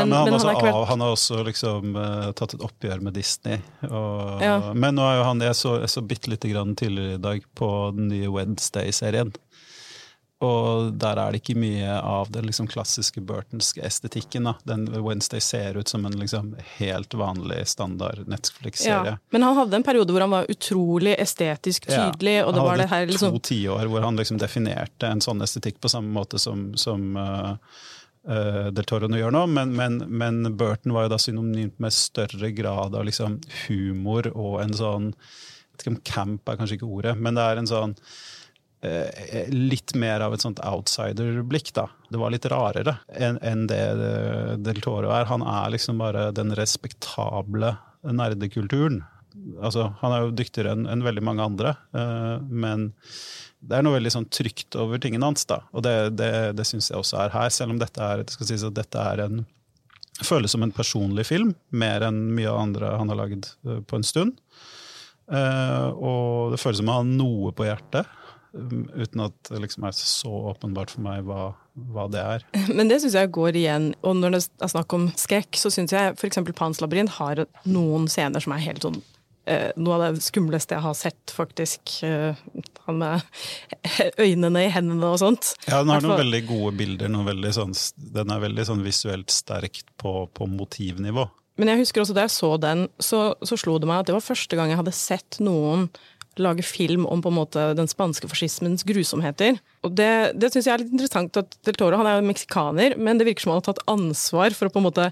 men, 0.02 0.10
men, 0.10 0.18
han, 0.18 0.32
men 0.32 0.40
han, 0.40 0.48
vært... 0.50 0.80
han, 0.90 1.04
har 1.06 1.14
også 1.14 1.44
liksom 1.46 1.98
uh, 2.00 2.32
tatt 2.38 2.58
et 2.58 2.66
oppgjør 2.66 3.04
med 3.06 3.18
Disney. 3.20 3.62
Og, 3.86 4.42
ja. 4.42 4.58
Men 4.74 4.98
nå 4.98 5.06
er 5.06 5.20
jo 5.20 5.28
han 5.30 5.44
Jeg 5.46 5.58
så, 5.60 5.76
jeg 5.84 5.92
så 5.94 6.02
bitte 6.06 6.32
lite 6.34 6.50
grann 6.50 6.74
tidligere 6.80 7.20
i 7.20 7.22
dag 7.22 7.46
på 7.58 7.70
den 7.96 8.10
nye 8.10 8.32
Wednesday-serien. 8.34 9.36
Og 10.44 10.92
der 11.00 11.16
er 11.16 11.32
det 11.32 11.40
ikke 11.40 11.56
mye 11.56 11.94
av 11.96 12.28
den 12.36 12.50
liksom 12.50 12.68
klassiske 12.68 13.22
Burtonske 13.24 13.80
estetikken. 13.88 14.50
Da. 14.50 14.56
Den 14.68 14.84
Wednesday 14.92 15.40
ser 15.40 15.80
ut 15.80 15.88
som 15.88 16.06
en 16.06 16.18
liksom 16.20 16.52
helt 16.76 17.14
vanlig 17.16 17.62
standard 17.72 18.28
Netflix-serie. 18.28 19.16
Ja, 19.16 19.18
men 19.32 19.48
han 19.48 19.56
hadde 19.56 19.80
en 19.80 19.88
periode 19.88 20.12
hvor 20.12 20.26
han 20.26 20.36
var 20.36 20.52
utrolig 20.52 21.16
estetisk 21.16 21.88
tydelig. 21.88 22.36
Ja, 22.42 22.46
og 22.46 22.54
det 22.58 22.68
var 22.68 22.84
det 22.84 22.90
her 22.92 23.08
liksom... 23.08 23.38
to 23.38 23.44
tiår 23.48 23.88
hvor 23.92 24.04
han 24.04 24.20
liksom 24.20 24.42
definerte 24.42 25.08
en 25.08 25.24
sånn 25.24 25.44
estetikk 25.46 25.80
på 25.80 25.92
samme 25.92 26.12
måte 26.12 26.42
som, 26.42 26.68
som 26.76 27.16
uh, 27.16 27.56
uh, 28.28 28.68
Del 28.76 28.92
Toro 28.92 29.08
gjør 29.08 29.32
nå, 29.32 29.48
men, 29.56 29.72
men, 29.80 30.02
men, 30.12 30.44
Burton 30.60 30.98
var 30.98 31.08
jo 31.08 31.16
da 31.16 31.22
synonymt 31.22 31.80
med 31.80 31.96
større 31.96 32.52
grad 32.52 32.96
av 32.96 33.08
liksom 33.08 33.40
humor 33.66 34.34
og 34.36 34.60
en 34.68 34.76
sånn 34.76 35.12
jeg 35.16 35.80
vet 35.80 35.84
ikke 35.84 35.92
om 35.92 36.04
camp 36.08 36.50
er 36.50 36.58
kanskje 36.60 36.76
ikke 36.78 36.88
ordet, 36.88 37.20
men 37.20 37.36
det 37.36 37.44
er 37.44 37.60
en 37.60 37.68
sånn 37.68 37.96
litt 39.52 39.96
mer 39.98 40.24
av 40.26 40.36
et 40.36 40.44
sånt 40.44 40.62
outsider-blikk, 40.66 41.72
da. 41.78 41.88
Det 42.12 42.22
var 42.22 42.34
litt 42.34 42.48
rarere 42.52 42.98
enn 43.16 43.66
det 43.70 43.82
eh, 43.92 44.54
Del 44.62 44.82
Toro 44.84 45.12
er. 45.14 45.28
Han 45.32 45.44
er 45.46 45.74
liksom 45.74 46.00
bare 46.02 46.30
den 46.36 46.54
respektable 46.58 47.76
nerdekulturen. 48.06 49.02
Altså, 49.60 49.90
han 50.00 50.14
er 50.14 50.24
jo 50.24 50.36
dyktigere 50.38 50.76
enn 50.76 50.86
en 50.90 51.04
veldig 51.04 51.24
mange 51.26 51.44
andre, 51.44 51.74
uh, 51.98 52.38
men 52.40 52.88
det 53.66 53.76
er 53.78 53.84
noe 53.84 53.98
veldig 53.98 54.14
sånn 54.14 54.30
trygt 54.32 54.78
over 54.80 55.02
tingene 55.02 55.28
hans, 55.28 55.44
da. 55.50 55.60
Og 55.76 55.84
det, 55.84 55.96
det, 56.20 56.32
det 56.56 56.66
syns 56.68 56.88
jeg 56.92 57.02
også 57.02 57.20
er 57.26 57.34
her, 57.34 57.52
selv 57.52 57.76
om 57.76 57.82
dette 57.82 58.00
er, 58.00 58.24
det 58.24 58.36
skal 58.36 58.50
sies 58.50 58.64
at 58.64 58.78
dette 58.78 59.02
er 59.12 59.26
en 59.26 59.44
føles 60.24 60.54
som 60.56 60.64
en 60.64 60.72
personlig 60.72 61.28
film, 61.28 61.52
mer 61.76 62.06
enn 62.08 62.22
mye 62.38 62.48
av 62.48 62.62
andre 62.62 62.94
han 62.96 63.12
har 63.12 63.20
lagd 63.20 63.50
eh, 63.68 63.82
på 63.84 64.00
en 64.00 64.08
stund. 64.08 64.38
Uh, 65.26 65.90
og 65.98 66.54
det 66.54 66.62
føles 66.62 66.80
som 66.80 66.92
han 66.94 67.02
har 67.02 67.26
noe 67.26 67.52
på 67.58 67.66
hjertet, 67.68 68.08
uten 68.56 69.26
at 69.26 69.36
det 69.50 69.62
liksom 69.66 69.88
er 69.88 69.96
så 69.98 70.32
åpenbart 70.52 70.94
for 70.96 71.06
meg 71.06 71.26
hva, 71.28 71.50
hva 71.92 72.08
det 72.12 72.22
er. 72.22 72.46
Men 72.78 72.92
det 72.92 73.02
syns 73.04 73.18
jeg 73.18 73.34
går 73.36 73.60
igjen. 73.60 73.92
Og 74.06 74.18
når 74.20 74.38
det 74.38 74.44
er 74.64 74.72
snakk 74.72 74.96
om 74.98 75.10
skrekk, 75.20 75.60
så 75.60 75.72
syns 75.74 75.96
jeg 75.96 76.16
f.eks. 76.16 76.42
Pans 76.56 76.82
labyrint 76.84 77.18
har 77.20 77.46
noen 77.68 78.10
scener 78.12 78.44
som 78.44 78.56
er 78.56 78.66
helt 78.66 78.86
sånn 78.86 79.02
eh, 79.46 79.72
noe 79.78 79.98
av 79.98 80.18
det 80.18 80.26
skumleste 80.26 80.78
jeg 80.78 80.86
har 80.86 80.98
sett, 80.98 81.36
faktisk. 81.36 81.98
Eh, 82.06 82.38
han 82.86 83.02
med 83.02 83.24
øynene 84.26 84.66
i 84.66 84.74
hendene 84.74 85.14
og 85.14 85.22
sånt. 85.22 85.56
Ja, 85.68 85.82
den 85.82 85.94
har 85.94 86.06
noen 86.06 86.22
veldig 86.26 86.44
gode 86.50 86.76
bilder. 86.80 87.18
Veldig 87.32 87.56
sånn, 87.56 87.74
den 88.16 88.36
er 88.36 88.44
veldig 88.44 88.70
sånn 88.72 88.86
visuelt 88.86 89.34
sterkt 89.34 89.90
på, 90.02 90.26
på 90.34 90.50
motivnivå. 90.52 91.28
Men 91.56 91.72
jeg 91.72 91.86
husker 91.86 92.04
også 92.04 92.16
da 92.16 92.26
jeg 92.26 92.34
så 92.36 92.50
den, 92.60 92.88
så, 93.00 93.20
så 93.48 93.56
slo 93.60 93.78
det 93.80 93.88
meg 93.88 94.02
at 94.02 94.10
det 94.10 94.16
var 94.18 94.26
første 94.26 94.58
gang 94.60 94.74
jeg 94.74 94.80
hadde 94.82 94.96
sett 94.96 95.38
noen 95.44 95.88
lage 96.42 96.66
film 96.68 97.06
om 97.08 97.22
på 97.24 97.32
en 97.32 97.38
måte 97.38 97.64
den 97.78 97.90
spanske 97.90 98.28
fascismens 98.32 98.84
grusomheter. 98.88 99.60
Og 99.86 99.96
det, 99.96 100.36
det 100.40 100.52
syns 100.52 100.68
jeg 100.68 100.74
er 100.74 100.84
litt 100.84 100.94
interessant 100.96 101.40
at 101.40 101.58
Del 101.68 101.78
Toro 101.80 102.00
han 102.02 102.10
er 102.10 102.20
jo 102.20 102.28
meksikaner, 102.28 102.98
men 103.00 103.20
det 103.20 103.28
virker 103.30 103.46
som 103.46 103.56
han 103.56 103.62
har 103.62 103.70
tatt 103.70 103.84
ansvar 103.92 104.56
for 104.58 104.68
å 104.68 104.74
på 104.74 104.82
en 104.82 104.88
måte 104.90 105.10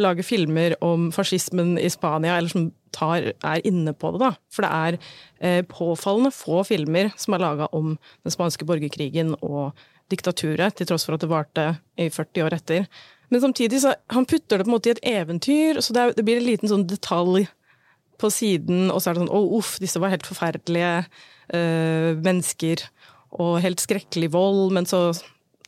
lage 0.00 0.24
filmer 0.24 0.72
om 0.84 1.10
fascismen 1.12 1.74
i 1.76 1.90
Spania, 1.92 2.38
eller 2.38 2.52
som 2.52 2.70
tar, 2.96 3.32
er 3.36 3.64
inne 3.68 3.92
på 3.92 4.14
det. 4.14 4.22
da. 4.22 4.30
For 4.52 4.64
det 4.64 4.72
er 4.72 4.98
eh, 5.44 5.62
påfallende 5.68 6.32
få 6.32 6.62
filmer 6.64 7.12
som 7.20 7.36
er 7.36 7.44
laga 7.44 7.68
om 7.76 7.96
den 8.24 8.34
spanske 8.34 8.64
borgerkrigen 8.68 9.34
og 9.40 9.76
diktaturet, 10.12 10.76
til 10.76 10.88
tross 10.88 11.04
for 11.08 11.16
at 11.16 11.24
det 11.24 11.32
varte 11.32 11.66
i 12.00 12.08
40 12.12 12.46
år 12.46 12.56
etter. 12.56 12.88
Men 13.32 13.40
samtidig 13.44 13.80
så 13.84 13.94
han 14.12 14.28
putter 14.28 14.60
det 14.60 14.66
på 14.66 14.72
en 14.72 14.76
måte 14.76 14.90
i 14.90 14.96
et 14.96 15.04
eventyr, 15.08 15.80
så 15.80 15.94
det, 15.94 16.02
er, 16.02 16.16
det 16.16 16.24
blir 16.26 16.40
en 16.40 16.48
liten 16.48 16.72
sånn 16.72 16.88
detalj 16.88 17.46
på 18.22 18.30
siden, 18.32 18.88
og 18.90 19.02
så 19.02 19.10
er 19.10 19.18
det 19.18 19.24
sånn 19.24 19.34
å 19.34 19.42
uff, 19.58 19.76
disse 19.82 20.00
var 20.02 20.14
helt 20.14 20.28
forferdelige 20.28 20.94
uh, 21.04 22.10
mennesker, 22.22 22.86
og 23.42 23.62
helt 23.64 23.80
skrekkelig 23.80 24.32
vold, 24.34 24.74
men 24.76 24.88
så 24.88 25.08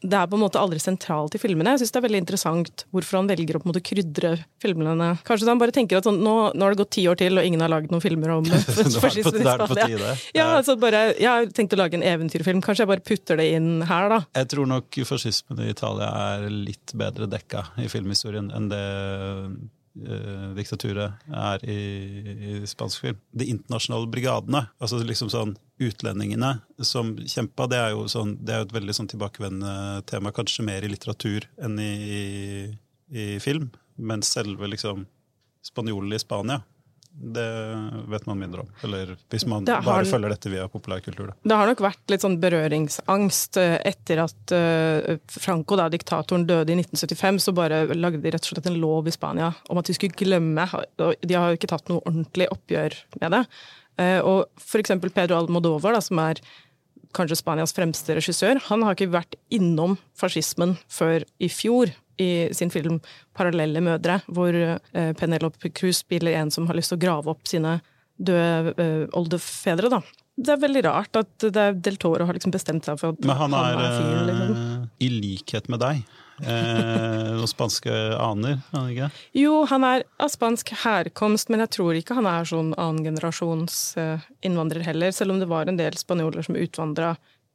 det 0.05 0.19
er 0.19 0.29
på 0.29 0.37
en 0.37 0.43
måte 0.43 0.61
aldri 0.61 0.81
sentralt 0.83 1.35
i 1.37 1.41
filmene. 1.41 1.75
Jeg 1.75 1.83
synes 1.83 1.95
det 1.95 1.99
er 1.99 2.05
veldig 2.05 2.21
interessant 2.21 2.85
hvorfor 2.93 3.19
han 3.21 3.29
velger 3.31 3.57
å 3.57 3.61
på 3.63 3.69
en 3.69 3.73
måte 3.73 3.83
krydre 3.85 4.35
filmene. 4.63 5.11
Kanskje 5.25 5.49
han 5.49 5.61
bare 5.61 5.75
tenker 5.75 5.99
at 5.99 6.09
sånn, 6.09 6.21
nå, 6.25 6.35
nå 6.53 6.67
har 6.67 6.75
det 6.75 6.81
gått 6.83 6.93
ti 6.99 7.07
år 7.09 7.19
til, 7.21 7.41
og 7.41 7.49
ingen 7.49 7.65
har 7.65 7.73
lagd 7.73 7.93
noen 7.93 8.05
filmer 8.05 8.35
om 8.37 8.49
fascismen 9.05 9.41
i 9.41 9.79
tide. 9.81 10.13
Ja, 10.37 10.51
altså 10.59 10.77
bare, 10.81 11.07
jeg 11.17 11.31
har 11.31 11.49
tenkt 11.57 11.77
å 11.77 11.81
lage 11.81 11.97
en 11.99 12.05
eventyrfilm. 12.05 12.61
Kanskje 12.65 12.85
jeg 12.85 12.93
bare 12.93 13.07
putter 13.07 13.41
det 13.41 13.49
inn 13.57 13.87
her, 13.89 14.11
da. 14.13 14.21
Jeg 14.43 14.51
tror 14.53 14.69
nok 14.69 15.01
fascismen 15.09 15.65
i 15.65 15.71
Italia 15.73 16.11
er 16.35 16.51
litt 16.53 16.97
bedre 16.99 17.31
dekka 17.31 17.69
i 17.81 17.89
filmhistorien 17.93 18.53
enn 18.55 18.69
det 18.73 18.85
eh, 20.03 20.49
diktaturet 20.57 21.25
er 21.29 21.65
i, 21.69 21.79
i 22.51 22.55
spansk 22.69 23.05
film. 23.05 23.21
De 23.33 23.49
internasjonale 23.53 24.11
brigadene, 24.11 24.67
altså 24.79 25.01
liksom 25.03 25.33
sånn 25.33 25.57
utlendingene 25.83 26.57
som 26.83 27.15
kjempa, 27.19 27.69
det 27.71 27.81
er 27.81 27.95
jo 27.95 28.07
sånn, 28.11 28.37
det 28.45 28.55
er 28.55 28.67
et 28.67 28.77
veldig 28.77 28.97
sånn 28.97 29.11
tilbakevendende 29.11 30.05
tema, 30.11 30.35
kanskje 30.35 30.67
mer 30.67 30.85
i 30.85 30.93
litteratur 30.93 31.49
enn 31.63 31.81
i, 31.83 31.95
i, 32.05 32.23
i 33.11 33.27
film. 33.43 33.71
Men 33.97 34.25
selve 34.27 34.69
liksom 34.71 35.07
spanjolene 35.65 36.19
i 36.19 36.23
Spania, 36.23 36.63
det 37.15 37.47
vet 38.11 38.27
man 38.27 38.39
mindre 38.39 38.65
om. 38.65 38.71
Eller 38.83 39.17
hvis 39.31 39.47
man 39.47 39.67
har- 39.67 39.83
bare 39.83 40.05
følger 40.05 40.29
dette 40.29 40.51
via 40.51 40.67
populærkultur. 40.69 41.29
Da. 41.29 41.35
Det 41.45 41.57
har 41.57 41.67
nok 41.67 41.79
vært 41.79 42.11
litt 42.11 42.21
sånn 42.21 42.41
berøringsangst 42.41 43.57
eh, 43.57 43.79
etter 43.85 44.19
at 44.25 44.53
eh, 44.53 45.17
Franco, 45.29 45.77
da, 45.77 45.89
diktatoren, 45.89 46.47
døde 46.47 46.71
i 46.75 46.77
1975. 46.83 47.39
Så 47.41 47.55
bare 47.55 47.87
lagde 47.95 48.21
de 48.21 48.31
rett 48.35 48.43
og 48.43 48.51
slett 48.57 48.67
en 48.67 48.81
lov 48.81 49.07
i 49.07 49.15
Spania 49.15 49.55
om 49.71 49.79
at 49.79 49.87
de 49.87 49.95
skulle 49.95 50.17
glemme 50.17 50.67
De 50.99 51.35
har 51.35 51.51
jo 51.53 51.57
ikke 51.57 51.71
tatt 51.71 51.89
noe 51.89 52.03
ordentlig 52.05 52.49
oppgjør 52.51 52.95
med 53.21 53.31
det. 53.31 53.47
Eh, 53.99 54.21
Og 54.21 54.49
eksempel 54.75 55.11
Pedro 55.15 55.39
Almodovar, 55.39 55.93
da, 55.95 56.01
som 56.01 56.19
er 56.19 56.35
kanskje 57.15 57.37
Spanias 57.39 57.73
fremste 57.73 58.17
regissør, 58.17 58.59
han 58.69 58.83
har 58.83 58.97
ikke 58.97 59.13
vært 59.13 59.37
innom 59.55 59.97
fascismen 60.19 60.77
før 60.91 61.23
i 61.39 61.49
fjor. 61.49 61.93
I 62.19 62.49
sin 62.55 62.71
film 62.71 63.01
'Parallelle 63.35 63.81
mødre', 63.83 64.21
hvor 64.27 64.55
eh, 64.55 65.13
Penelope 65.19 65.71
Cruz 65.71 66.05
spiller 66.05 66.39
en 66.39 66.51
som 66.51 66.67
har 66.67 66.79
lyst 66.79 66.93
til 66.93 66.99
å 66.99 67.05
grave 67.07 67.31
opp 67.35 67.49
sine 67.49 67.81
døde 68.17 68.75
eh, 68.79 69.07
oldefedre. 69.17 69.91
da. 69.91 70.03
Det 70.35 70.51
er 70.51 70.61
veldig 70.65 70.83
rart 70.87 71.17
at 71.19 71.47
det 71.47 71.63
er 71.63 71.79
Del 71.79 71.97
Toro 72.01 72.27
har 72.27 72.35
liksom 72.35 72.55
bestemt 72.55 72.87
seg 72.87 72.99
for 72.99 73.15
at 73.15 73.27
Men 73.27 73.39
han 73.39 73.55
er, 73.55 73.81
fyren, 73.95 74.29
liksom. 74.31 74.55
eh, 74.59 75.07
i 75.07 75.11
likhet 75.15 75.69
med 75.71 75.83
deg, 75.83 76.01
eh, 76.43 77.35
og 77.39 77.47
spanske 77.51 77.93
aner, 78.19 78.59
er 78.59 78.79
han 78.79 78.89
ikke? 78.91 79.11
Jo, 79.39 79.61
han 79.71 79.87
er 79.87 80.07
av 80.19 80.33
spansk 80.35 80.75
herkomst, 80.83 81.51
men 81.51 81.63
jeg 81.63 81.75
tror 81.79 81.99
ikke 81.99 82.19
han 82.19 82.27
er 82.31 82.51
sånn 82.51 82.75
annengenerasjons 82.75 83.79
innvandrer 84.43 84.87
heller, 84.87 85.15
selv 85.15 85.37
om 85.37 85.43
det 85.43 85.51
var 85.51 85.71
en 85.71 85.79
del 85.79 85.95
spanjoler 85.99 86.47
som 86.47 86.59
utvandra 86.59 87.15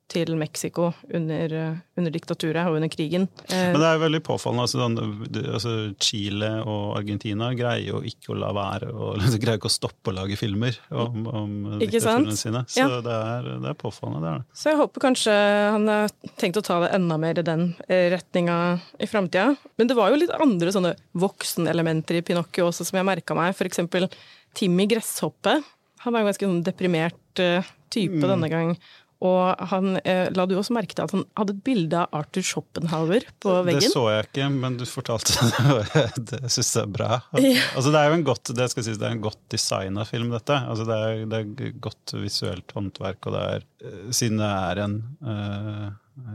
til 0.09 0.31
Mexico 0.39 0.87
under, 1.13 1.53
eh, 1.53 1.75
under 1.99 2.11
diktaturet 2.13 2.65
og 2.67 2.79
under 2.79 2.89
krigen. 2.89 3.27
Eh, 3.49 3.71
Men 3.71 3.77
det 3.79 3.87
er 3.89 3.97
jo 3.97 4.03
veldig 4.05 4.21
påfallende. 4.25 4.65
Altså, 4.65 4.79
den, 4.81 5.43
altså, 5.53 5.73
Chile 6.01 6.49
og 6.65 6.97
Argentina 6.97 7.51
greier 7.53 7.91
jo 7.91 8.01
ikke 8.01 8.33
å 8.33 8.39
la 8.41 8.49
være 8.57 8.89
og, 8.89 9.19
greier 9.43 9.59
ikke 9.59 9.69
å 9.69 9.75
stoppe 9.75 10.09
å 10.11 10.15
lage 10.17 10.37
filmer 10.39 10.77
om, 10.89 11.27
om 11.29 11.53
diktaturene 11.81 12.35
sine. 12.37 12.63
Så 12.67 12.81
Ja. 12.81 13.01
det, 13.05 13.17
er, 13.35 13.49
det 13.63 13.69
er 13.73 13.77
påfallende, 13.77 14.23
det 14.25 14.31
er 14.33 14.41
det. 14.41 14.59
Så 14.63 14.71
jeg 14.73 14.79
håper 14.81 15.05
kanskje 15.05 15.37
han 15.77 15.87
har 15.93 16.09
tenkt 16.41 16.57
å 16.57 16.65
ta 16.65 16.79
det 16.85 16.91
enda 16.97 17.17
mer 17.21 17.37
i 17.39 17.45
den 17.45 17.67
eh, 17.87 18.09
retninga 18.15 18.59
i 18.99 19.09
framtida. 19.09 19.55
Men 19.77 19.87
det 19.91 19.97
var 19.99 20.09
jo 20.09 20.19
litt 20.23 20.33
andre 20.33 20.73
sånne 20.73 20.95
voksenelementer 21.21 22.19
i 22.19 22.23
Pinocchio 22.25 22.69
også 22.69 22.85
som 22.87 22.97
jeg 22.99 23.07
merka 23.07 23.37
meg. 23.37 23.53
For 23.57 23.69
eksempel 23.69 24.09
Timmy 24.57 24.87
Gresshoppe. 24.89 25.59
Han 26.05 26.15
er 26.15 26.23
jo 26.23 26.29
ganske 26.31 26.47
sånn 26.49 26.63
deprimert 26.65 27.17
type 27.37 27.65
type 27.89 28.21
denne 28.21 28.49
gang. 28.51 28.75
Og 29.19 29.63
han 29.67 29.97
eh, 30.08 30.29
la 30.32 30.45
du 30.47 30.53
også 30.55 30.71
merke 30.77 30.95
til 30.95 31.03
at 31.03 31.12
han 31.12 31.25
hadde 31.36 31.58
et 31.58 31.63
bilde 31.67 32.03
av 32.05 32.21
Arthur 32.21 32.45
Schopenhauer 32.45 33.25
på 33.43 33.55
veggen. 33.67 33.84
Det 33.84 33.91
så 33.91 34.05
jeg 34.13 34.27
ikke, 34.29 34.47
men 34.53 34.77
du 34.79 34.86
fortalte 34.88 35.49
det. 35.91 36.05
Det 36.32 36.39
syns 36.47 36.71
jeg 36.77 36.86
er 36.86 36.93
bra. 36.93 37.10
Altså, 37.36 37.89
det 37.91 37.99
er 37.99 38.08
jo 38.08 38.19
en 38.19 38.27
godt, 38.29 38.53
det 38.55 38.69
er 38.69 39.10
en 39.10 39.25
godt 39.25 39.41
designa 39.51 40.05
film, 40.08 40.32
dette. 40.32 40.55
Altså, 40.55 40.88
det, 40.88 40.99
er, 41.03 41.25
det 41.27 41.41
er 41.41 41.73
godt 41.84 42.15
visuelt 42.15 42.71
håndverk, 42.77 43.19
og 43.27 43.36
det 43.36 43.43
er 43.49 43.67
eh, 43.84 44.05
Siden 44.15 44.39
det 44.39 44.53
er 44.53 44.84
en 44.86 44.95
eh, 45.19 45.89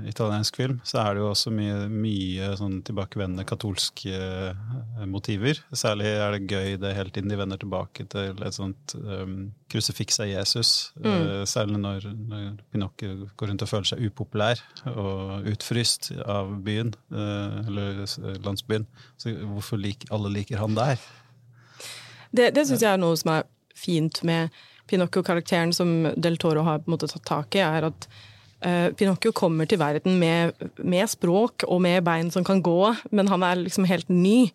italiensk 0.09 0.57
film, 0.57 0.81
så 0.87 1.01
er 1.03 1.15
det 1.15 1.23
jo 1.23 1.31
også 1.31 1.53
mye, 1.55 1.77
mye 1.91 2.51
sånn 2.59 2.81
tilbakevendende 2.87 3.47
katolske 3.49 4.13
eh, 4.15 5.05
motiver. 5.11 5.61
Særlig 5.75 6.11
er 6.11 6.37
det 6.37 6.51
gøy 6.51 6.77
det 6.83 6.95
hele 6.97 7.15
tiden 7.15 7.33
de 7.33 7.39
vender 7.41 7.61
tilbake 7.61 8.07
til 8.13 8.43
et 8.45 8.57
sånt 8.57 8.97
um, 8.99 9.53
krusifiks 9.73 10.21
av 10.25 10.31
Jesus. 10.31 10.75
eh, 11.03 11.45
særlig 11.49 11.81
når, 11.83 12.09
når 12.31 12.51
Pinocchio 12.73 13.31
går 13.37 13.53
rundt 13.53 13.67
og 13.67 13.73
føler 13.73 13.91
seg 13.93 14.05
upopulær 14.09 14.63
og 14.93 15.49
utfryst 15.55 16.13
av 16.21 16.53
byen, 16.67 16.95
eh, 17.15 17.59
eller 17.65 18.05
landsbyen. 18.45 18.87
Så 19.17 19.35
hvorfor 19.41 19.81
lik, 19.81 20.07
alle 20.15 20.33
liker 20.35 20.63
han 20.63 20.77
der? 20.79 21.01
Det, 22.35 22.51
det 22.55 22.67
syns 22.67 22.83
jeg 22.83 22.93
er 22.93 23.03
noe 23.03 23.19
som 23.19 23.37
er 23.37 23.51
fint 23.79 24.23
med 24.27 24.55
Pinocchio-karakteren 24.91 25.73
som 25.73 26.13
Del 26.17 26.37
Toro 26.37 26.65
har 26.67 26.83
på 26.83 26.91
en 26.91 26.97
måte 26.97 27.09
tatt 27.09 27.25
tak 27.29 27.57
i, 27.57 27.63
er 27.65 27.89
at 27.89 28.09
eh, 28.09 28.33
Pinocchio 28.99 29.33
kommer 29.37 29.69
til 29.69 29.81
verden 29.81 30.17
med, 30.21 30.55
med 30.81 31.11
språk 31.11 31.67
og 31.69 31.83
med 31.85 32.05
bein 32.07 32.31
som 32.35 32.47
kan 32.47 32.63
gå, 32.65 32.79
men 33.13 33.29
han 33.29 33.45
er 33.47 33.61
liksom 33.61 33.85
helt 33.89 34.09
ny. 34.09 34.49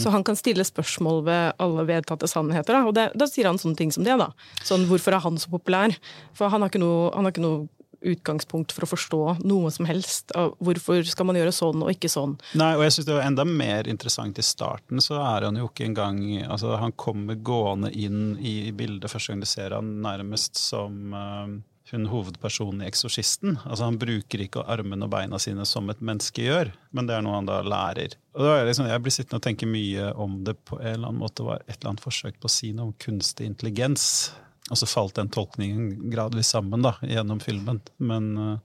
Så 0.00 0.12
han 0.14 0.24
kan 0.24 0.38
stille 0.38 0.64
spørsmål 0.64 1.22
ved 1.26 1.60
alle 1.62 1.84
vedtatte 1.88 2.28
sannheter. 2.30 2.78
Da, 2.78 2.86
og 2.88 2.96
det, 2.96 3.10
da 3.18 3.28
sier 3.28 3.50
han 3.50 3.60
sånne 3.60 3.78
ting 3.78 3.92
som 3.92 4.06
det. 4.06 4.16
da. 4.20 4.30
Sånn, 4.64 4.88
Hvorfor 4.88 5.16
er 5.16 5.24
han 5.24 5.38
så 5.40 5.52
populær? 5.52 5.94
For 6.36 6.52
han 6.52 6.64
har 6.64 6.72
ikke 6.72 6.82
noe, 6.82 7.10
han 7.12 7.28
har 7.28 7.34
ikke 7.34 7.44
noe 7.44 7.68
utgangspunkt 8.02 8.72
for 8.74 8.86
å 8.86 8.90
forstå 8.90 9.20
noe 9.46 9.70
som 9.74 9.86
helst. 9.88 10.32
Hvorfor 10.34 11.04
skal 11.06 11.28
man 11.28 11.38
gjøre 11.38 11.54
sånn 11.54 11.84
og 11.84 11.92
ikke 11.94 12.10
sånn? 12.12 12.36
Nei, 12.58 12.72
og 12.78 12.84
jeg 12.86 12.96
synes 12.96 13.08
det 13.08 13.16
var 13.16 13.28
enda 13.28 13.46
mer 13.48 13.90
interessant 13.90 14.40
i 14.40 14.46
starten, 14.46 15.02
så 15.04 15.20
er 15.22 15.48
han 15.48 15.60
jo 15.60 15.68
ikke 15.70 15.86
engang 15.90 16.18
altså 16.42 16.76
Han 16.82 16.94
kommer 16.98 17.38
gående 17.38 17.92
inn 17.94 18.36
i 18.38 18.72
bildet 18.74 19.10
første 19.12 19.32
gang 19.32 19.42
du 19.42 19.48
ser 19.48 19.76
han 19.76 19.94
nærmest 20.02 20.58
som 20.58 21.14
eh, 21.14 21.54
hun 21.92 22.08
hovedpersonen 22.08 22.82
i 22.82 22.88
'Eksorsisten'. 22.88 23.58
Altså 23.64 23.84
Han 23.84 23.98
bruker 24.00 24.40
ikke 24.40 24.64
armene 24.64 25.04
og 25.06 25.12
beina 25.12 25.38
sine 25.38 25.66
som 25.68 25.90
et 25.90 26.00
menneske 26.00 26.42
gjør, 26.46 26.72
men 26.92 27.06
det 27.06 27.16
er 27.16 27.24
noe 27.24 27.36
han 27.36 27.48
da 27.48 27.60
lærer. 27.62 28.16
Og 28.34 28.46
da 28.46 28.56
er 28.56 28.66
liksom, 28.66 28.88
Jeg 28.88 29.02
blir 29.02 29.12
sittende 29.12 29.40
og 29.40 29.46
tenke 29.46 29.68
mye 29.68 30.12
om 30.16 30.42
det 30.44 30.56
på 30.64 30.80
en 30.80 30.86
eller 30.86 31.08
annen 31.08 31.20
måte 31.20 31.44
var 31.44 31.62
et 31.68 31.76
eller 31.78 31.92
annet 31.92 32.04
forsøk 32.04 32.40
på 32.40 32.48
å 32.48 32.56
si 32.56 32.72
noe 32.72 32.90
om 32.90 32.96
kunstig 32.98 33.46
intelligens. 33.46 34.32
Og 34.70 34.78
så 34.78 34.86
falt 34.86 35.16
den 35.18 35.28
tolkningen 35.28 36.10
gradvis 36.10 36.52
sammen 36.54 36.82
da, 36.82 36.94
gjennom 37.02 37.40
filmen. 37.40 37.80
Men 37.98 38.36
uh, 38.38 38.58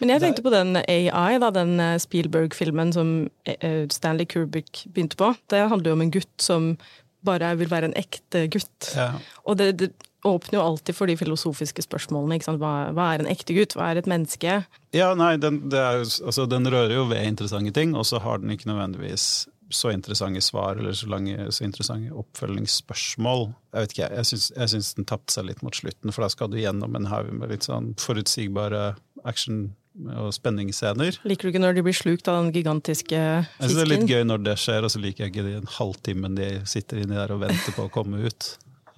Men 0.00 0.14
jeg 0.14 0.20
tenkte 0.20 0.42
på 0.42 0.52
den 0.52 0.76
AI, 0.76 1.38
da, 1.38 1.50
den 1.50 1.80
eh, 1.80 1.98
Spielberg-filmen 2.00 2.92
som 2.92 3.28
uh, 3.28 3.86
Stanley 3.92 4.24
Kubrick 4.24 4.86
begynte 4.88 5.16
på. 5.16 5.34
Det 5.52 5.68
handler 5.68 5.90
jo 5.90 5.96
om 5.98 6.04
en 6.06 6.12
gutt 6.14 6.36
som 6.40 6.76
bare 7.26 7.52
vil 7.60 7.70
være 7.70 7.90
en 7.90 7.98
ekte 7.98 8.46
gutt. 8.52 8.92
ja. 8.96 9.12
Og 9.44 9.58
det, 9.60 9.72
det 9.80 9.92
åpner 10.24 10.58
jo 10.58 10.64
alltid 10.64 10.96
for 10.96 11.08
de 11.08 11.16
filosofiske 11.16 11.84
spørsmålene. 11.86 12.40
Hva, 12.60 12.72
hva 12.96 13.06
er 13.14 13.22
en 13.22 13.30
ekte 13.30 13.56
gutt? 13.56 13.76
Hva 13.76 13.90
er 13.90 14.00
et 14.00 14.10
menneske? 14.10 14.60
Ja, 14.96 15.12
nei, 15.16 15.34
den, 15.40 15.62
det 15.72 15.80
er, 15.80 16.02
altså, 16.04 16.44
den 16.50 16.68
rører 16.68 16.92
jo 16.98 17.06
ved 17.10 17.24
interessante 17.24 17.72
ting, 17.76 17.96
og 17.96 18.06
så 18.08 18.20
har 18.20 18.42
den 18.42 18.52
ikke 18.52 18.68
nødvendigvis 18.70 19.48
så 19.70 19.92
interessante 19.94 20.40
svar 20.42 20.80
eller 20.80 20.92
så, 20.98 21.06
lange, 21.06 21.46
så 21.54 21.64
interessante 21.64 22.10
oppfølgingsspørsmål. 22.18 23.52
Jeg 23.72 23.84
vet 23.84 23.92
ikke, 23.94 24.08
jeg 24.16 24.30
syns, 24.32 24.46
jeg 24.56 24.72
syns 24.74 24.94
den 24.98 25.06
tapte 25.06 25.34
seg 25.36 25.46
litt 25.46 25.62
mot 25.62 25.76
slutten, 25.76 26.12
for 26.12 26.26
da 26.26 26.30
skal 26.32 26.50
du 26.50 26.58
gjennom 26.58 26.98
en 26.98 27.06
haug 27.10 27.30
med 27.38 27.52
litt 27.54 27.68
sånn 27.68 27.92
forutsigbare 28.02 28.96
action- 29.24 29.70
og 30.16 30.32
spenningsscener. 30.34 31.20
Liker 31.28 31.48
du 31.48 31.52
ikke 31.52 31.62
når 31.62 31.76
de 31.76 31.84
blir 31.86 31.96
slukt 31.96 32.28
av 32.30 32.40
den 32.40 32.50
gigantiske 32.54 33.18
Jeg 33.18 33.46
synes 33.58 33.76
det 33.76 33.84
er 33.84 33.92
litt 33.92 34.10
gøy 34.10 34.24
når 34.26 34.42
det 34.46 34.56
skjer, 34.62 34.86
og 34.86 34.92
så 34.94 35.02
liker 35.02 35.26
jeg 35.26 35.34
ikke 35.34 35.46
den 35.46 35.60
en 35.60 35.76
halvtimen 35.76 36.38
de 36.38 36.50
sitter 36.68 37.02
inni 37.02 37.18
der 37.18 37.34
og 37.34 37.42
venter 37.44 37.76
på 37.76 37.86
å 37.86 37.92
komme 37.92 38.22
ut. 38.24 38.50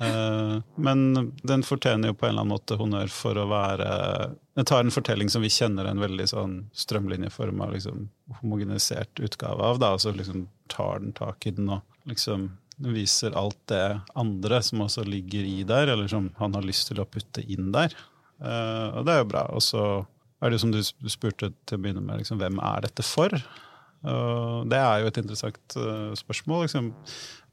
Eh, 0.02 0.54
men 0.74 1.32
den 1.42 1.62
fortjener 1.66 2.10
jo 2.10 2.16
på 2.18 2.26
en 2.26 2.32
eller 2.32 2.44
annen 2.44 2.54
måte 2.54 2.78
honnør 2.80 3.12
for 3.12 3.38
å 3.38 3.44
være 3.50 3.90
Den 4.56 4.66
tar 4.68 4.82
en 4.82 4.94
fortelling 4.94 5.30
som 5.32 5.44
vi 5.44 5.50
kjenner 5.52 5.86
en 5.88 6.00
veldig 6.02 6.26
sånn 6.28 6.56
strømlinjeforma, 6.76 7.70
liksom, 7.72 8.08
homogenisert 8.40 9.22
utgave 9.24 9.64
av, 9.64 9.78
da, 9.80 9.94
og 9.96 10.02
så 10.02 10.12
liksom 10.12 10.46
tar 10.72 11.00
den 11.00 11.14
tak 11.16 11.46
i 11.48 11.54
den 11.56 11.70
og 11.72 12.10
liksom 12.10 12.50
viser 12.82 13.36
alt 13.38 13.58
det 13.70 14.00
andre 14.18 14.58
som 14.64 14.82
også 14.84 15.06
ligger 15.06 15.46
i 15.46 15.62
der, 15.68 15.92
eller 15.94 16.10
som 16.10 16.30
han 16.36 16.56
har 16.56 16.66
lyst 16.66 16.90
til 16.90 17.00
å 17.00 17.08
putte 17.08 17.44
inn 17.44 17.70
der. 17.72 17.94
Eh, 18.42 18.88
og 18.98 19.06
det 19.06 19.14
er 19.14 19.22
jo 19.22 19.30
bra. 19.30 19.46
Og 19.56 19.64
så 19.64 19.84
er 20.42 20.50
det 20.50 20.62
som 20.62 20.72
du 20.74 20.81
spurte 20.83 21.52
til 21.66 21.78
å 21.78 21.83
begynne 21.83 22.02
med, 22.05 22.22
liksom, 22.22 22.40
hvem 22.42 22.59
er 22.62 22.87
dette 22.87 23.07
for? 23.07 23.35
Uh, 24.02 24.66
det 24.66 24.81
er 24.81 25.02
jo 25.02 25.12
et 25.12 25.22
interessant 25.22 25.78
uh, 25.78 26.11
spørsmål. 26.18 26.66
Liksom. 26.66 26.90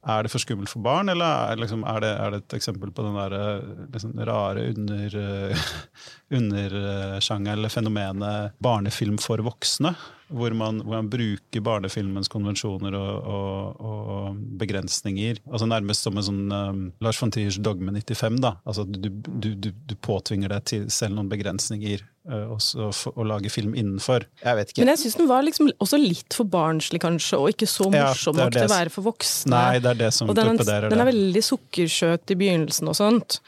Er 0.10 0.24
det 0.24 0.32
for 0.32 0.40
skummelt 0.40 0.72
for 0.72 0.80
barn, 0.80 1.12
eller 1.12 1.52
er, 1.52 1.60
liksom, 1.60 1.82
er, 1.84 2.00
det, 2.00 2.10
er 2.16 2.32
det 2.32 2.38
et 2.40 2.54
eksempel 2.56 2.92
på 2.96 3.04
den 3.04 3.18
der, 3.18 3.34
eh, 3.36 3.82
liksom, 3.92 4.14
rare 4.30 4.62
under, 4.72 5.18
uh, 6.40 7.50
eller 7.52 7.74
fenomenet 7.74 8.56
barnefilm 8.64 9.18
for 9.20 9.44
voksne? 9.44 9.92
Hvor 10.30 10.56
man, 10.56 10.80
hvor 10.86 11.02
man 11.02 11.10
bruker 11.12 11.66
barnefilmens 11.66 12.32
konvensjoner 12.32 12.96
og, 12.96 13.28
og, 13.28 13.84
og 13.84 14.40
begrensninger. 14.62 15.42
altså 15.50 15.68
Nærmest 15.68 16.06
som 16.06 16.16
en 16.16 16.28
sånn 16.30 16.54
um, 16.54 16.84
Lars 17.04 17.20
von 17.20 17.34
Triers 17.34 17.58
Dogme 17.60 17.92
95. 17.92 18.40
da, 18.46 18.54
altså 18.64 18.86
Du, 18.88 19.10
du, 19.10 19.52
du, 19.58 19.72
du 19.74 19.96
påtvinger 20.06 20.54
deg 20.54 20.88
selv 20.94 21.18
noen 21.18 21.34
begrensninger 21.34 22.06
for- 22.30 23.14
å 23.18 23.26
lage 23.26 23.50
film 23.52 23.74
innenfor. 23.74 24.26
Jeg 24.44 24.56
vet 24.56 24.70
ikke. 24.74 24.84
Men 24.84 24.94
jeg 24.96 25.02
syns 25.04 25.18
den 25.18 25.28
var 25.28 25.42
liksom 25.44 25.72
også 25.82 26.00
litt 26.02 26.34
for 26.38 26.46
barnslig, 26.46 27.02
kanskje, 27.02 27.40
og 27.40 27.50
ikke 27.56 27.68
så 27.68 27.90
Ja, 27.94 28.10
morsom 28.10 28.36
det 28.36 28.44
nok 28.46 28.54
til 28.54 28.68
å 28.70 28.76
være 28.76 28.92
for 28.94 29.02
voksne. 29.10 29.50
Nei, 29.56 29.80
det 29.80 29.92
er 29.96 30.00
det 30.06 30.14
som 30.14 30.30
og 30.30 30.36
den, 30.36 30.58
torpederer 30.58 30.90
den 30.90 31.00
er 31.00 31.10
veldig 31.12 31.44
sukkersøt 31.44 32.32
i 32.32 32.36
begynnelsen 32.36 32.88
og 32.88 32.96
sånt. 32.96 33.40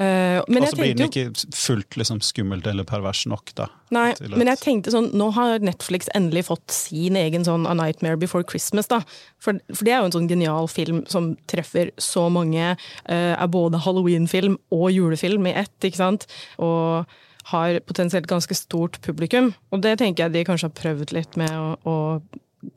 Uh, 0.00 0.40
men 0.48 0.62
Og 0.64 0.70
så 0.70 0.76
blir 0.78 0.96
den 0.96 1.10
ikke 1.10 1.52
fullt 1.52 1.98
liksom, 2.00 2.18
skummelt 2.24 2.66
eller 2.66 2.82
pervers 2.88 3.26
nok, 3.28 3.52
da. 3.54 3.66
Nei, 3.90 4.12
at- 4.12 4.22
men 4.30 4.46
jeg 4.48 4.58
tenkte 4.58 4.90
sånn, 4.90 5.12
nå 5.12 5.30
har 5.34 5.58
Netflix 5.60 6.08
endelig 6.16 6.46
fått 6.46 6.70
sin 6.70 7.14
egen 7.14 7.44
sånn 7.44 7.66
A 7.68 7.74
Nightmare 7.74 8.16
Before 8.18 8.42
Christmas, 8.42 8.88
da. 8.88 9.02
For, 9.38 9.52
for 9.72 9.84
det 9.84 9.92
er 9.92 10.00
jo 10.00 10.06
en 10.06 10.12
sånn 10.16 10.28
genial 10.28 10.66
film 10.66 11.04
som 11.06 11.36
treffer 11.46 11.90
så 11.98 12.30
mange. 12.32 12.72
Uh, 13.06 13.36
er 13.36 13.46
både 13.48 13.78
Halloween-film 13.84 14.56
og 14.72 14.90
julefilm 14.90 15.46
i 15.46 15.54
ett, 15.60 15.78
ikke 15.82 16.00
sant. 16.00 16.26
Og 16.58 17.06
har 17.50 17.80
potensielt 17.86 18.28
ganske 18.30 18.54
stort 18.54 19.00
publikum. 19.02 19.52
Og 19.74 19.82
det 19.82 19.96
tenker 20.00 20.26
jeg 20.26 20.34
de 20.34 20.44
kanskje 20.46 20.68
har 20.70 20.76
prøvd 20.78 21.14
litt 21.16 21.38
med 21.40 21.52
å, 21.58 21.74
å 21.82 21.96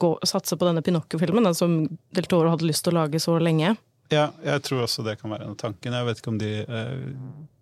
gå, 0.02 0.12
satse 0.26 0.58
på 0.58 0.68
denne 0.68 0.84
Pinocchio-filmen, 0.86 1.52
som 1.56 1.84
Del 2.16 2.30
Toro 2.30 2.54
hadde 2.54 2.68
lyst 2.68 2.86
til 2.86 2.96
å 2.96 3.04
lage 3.04 3.22
så 3.22 3.38
lenge. 3.42 3.76
Ja, 4.14 4.30
jeg 4.46 4.64
tror 4.66 4.86
også 4.86 5.06
det 5.06 5.18
kan 5.22 5.34
være 5.34 5.48
en 5.48 5.56
av 5.56 5.62
tankene. 5.62 6.02
Jeg 6.02 6.10
vet 6.10 6.22
ikke 6.22 6.34
om 6.34 6.42
de 6.42 6.52
eh, 6.66 7.08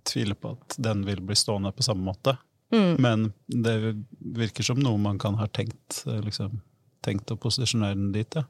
tviler 0.08 0.40
på 0.40 0.56
at 0.58 0.78
den 0.84 1.06
vil 1.08 1.22
bli 1.24 1.38
stående 1.40 1.72
på 1.76 1.86
samme 1.86 2.04
måte. 2.08 2.36
Mm. 2.74 2.96
Men 3.04 3.26
det 3.48 3.78
virker 4.20 4.66
som 4.66 4.80
noe 4.82 5.00
man 5.00 5.20
kan 5.22 5.38
ha 5.40 5.48
tenkt, 5.48 6.04
eh, 6.08 6.20
liksom, 6.26 6.60
tenkt 7.06 7.32
å 7.32 7.40
posisjonere 7.40 8.00
den 8.00 8.12
dit, 8.16 8.40
ja. 8.40 8.48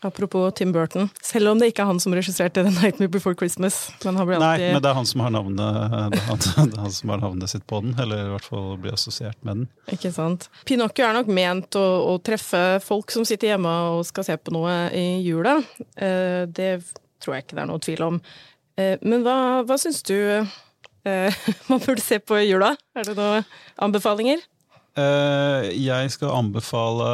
Apropos 0.00 0.50
Tim 0.58 0.72
Burton. 0.72 1.08
Selv 1.22 1.48
om 1.52 1.60
det 1.60 1.70
ikke 1.70 1.84
er 1.84 1.88
han 1.88 2.00
som 2.02 2.14
regisserte 2.16 2.64
The 2.64 2.72
Nightmare 2.72 3.12
Before 3.12 3.36
Christmas. 3.38 3.78
Men 4.04 4.18
han 4.20 4.28
ble 4.28 4.40
Nei, 4.42 4.56
men 4.74 4.82
det 4.84 4.90
er 4.90 4.98
han 4.98 5.08
som 5.08 5.22
har 5.24 5.32
navnet, 5.34 5.94
det 6.14 6.22
han, 6.26 6.72
det 6.72 6.80
han 6.82 6.96
som 6.96 7.14
har 7.14 7.22
navnet 7.22 7.52
sitt 7.54 7.66
på 7.70 7.80
den, 7.84 7.94
eller 8.00 8.26
i 8.26 8.32
hvert 8.34 8.48
fall 8.50 8.74
blir 8.82 8.96
assosiert 8.96 9.38
med 9.42 9.62
den. 9.62 9.68
Ikke 9.96 10.12
sant. 10.14 10.48
Pinocchio 10.68 11.06
er 11.06 11.16
nok 11.16 11.30
ment 11.32 11.78
å, 11.80 11.84
å 12.12 12.18
treffe 12.24 12.64
folk 12.84 13.14
som 13.14 13.26
sitter 13.28 13.54
hjemme 13.54 13.74
og 13.94 14.04
skal 14.08 14.28
se 14.28 14.36
på 14.40 14.54
noe 14.54 14.76
i 14.96 15.06
jula. 15.24 15.56
Eh, 15.96 16.44
det 16.50 16.72
tror 17.22 17.38
jeg 17.38 17.46
ikke 17.46 17.58
det 17.58 17.64
er 17.64 17.70
noe 17.72 17.84
tvil 17.84 18.04
om. 18.06 18.20
Eh, 18.80 18.96
men 19.06 19.24
hva, 19.24 19.36
hva 19.66 19.78
syns 19.80 20.02
du 20.06 20.16
eh, 20.18 21.44
man 21.70 21.80
burde 21.84 22.04
se 22.04 22.20
på 22.20 22.40
i 22.40 22.48
jula? 22.48 22.74
Er 22.96 23.08
det 23.08 23.16
noen 23.18 23.46
anbefalinger? 23.88 24.42
Eh, 24.94 25.72
jeg 25.74 26.10
skal 26.14 26.36
anbefale 26.36 27.06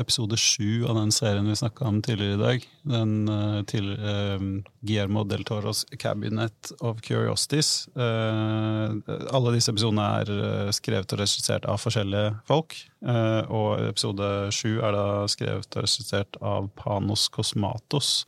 episode 0.00 0.34
sju 0.42 0.82
av 0.90 0.96
den 0.98 1.12
serien 1.14 1.46
vi 1.46 1.54
snakka 1.54 1.84
om 1.86 2.00
tidligere 2.02 2.34
i 2.34 2.40
dag. 2.40 2.64
Den 2.90 3.12
eh, 3.30 3.60
til 3.70 3.92
eh, 3.94 4.42
Guillermo 4.82 5.22
del 5.22 5.44
Toros 5.46 5.84
'Cabinet 5.92 6.72
of 6.80 6.98
Curiosities'. 7.06 7.86
Alle 7.94 9.54
disse 9.54 9.70
episodene 9.70 10.08
er 10.18 10.72
skrevet 10.74 11.14
og 11.14 11.22
regissert 11.22 11.68
av 11.70 11.78
forskjellige 11.78 12.34
folk. 12.48 12.74
Og 13.06 13.86
episode 13.86 14.50
sju 14.54 14.80
er 14.82 14.96
da 14.96 15.06
skrevet 15.30 15.76
og 15.76 15.86
regissert 15.86 16.40
av 16.42 16.70
Panos 16.74 17.28
Cosmatos. 17.30 18.26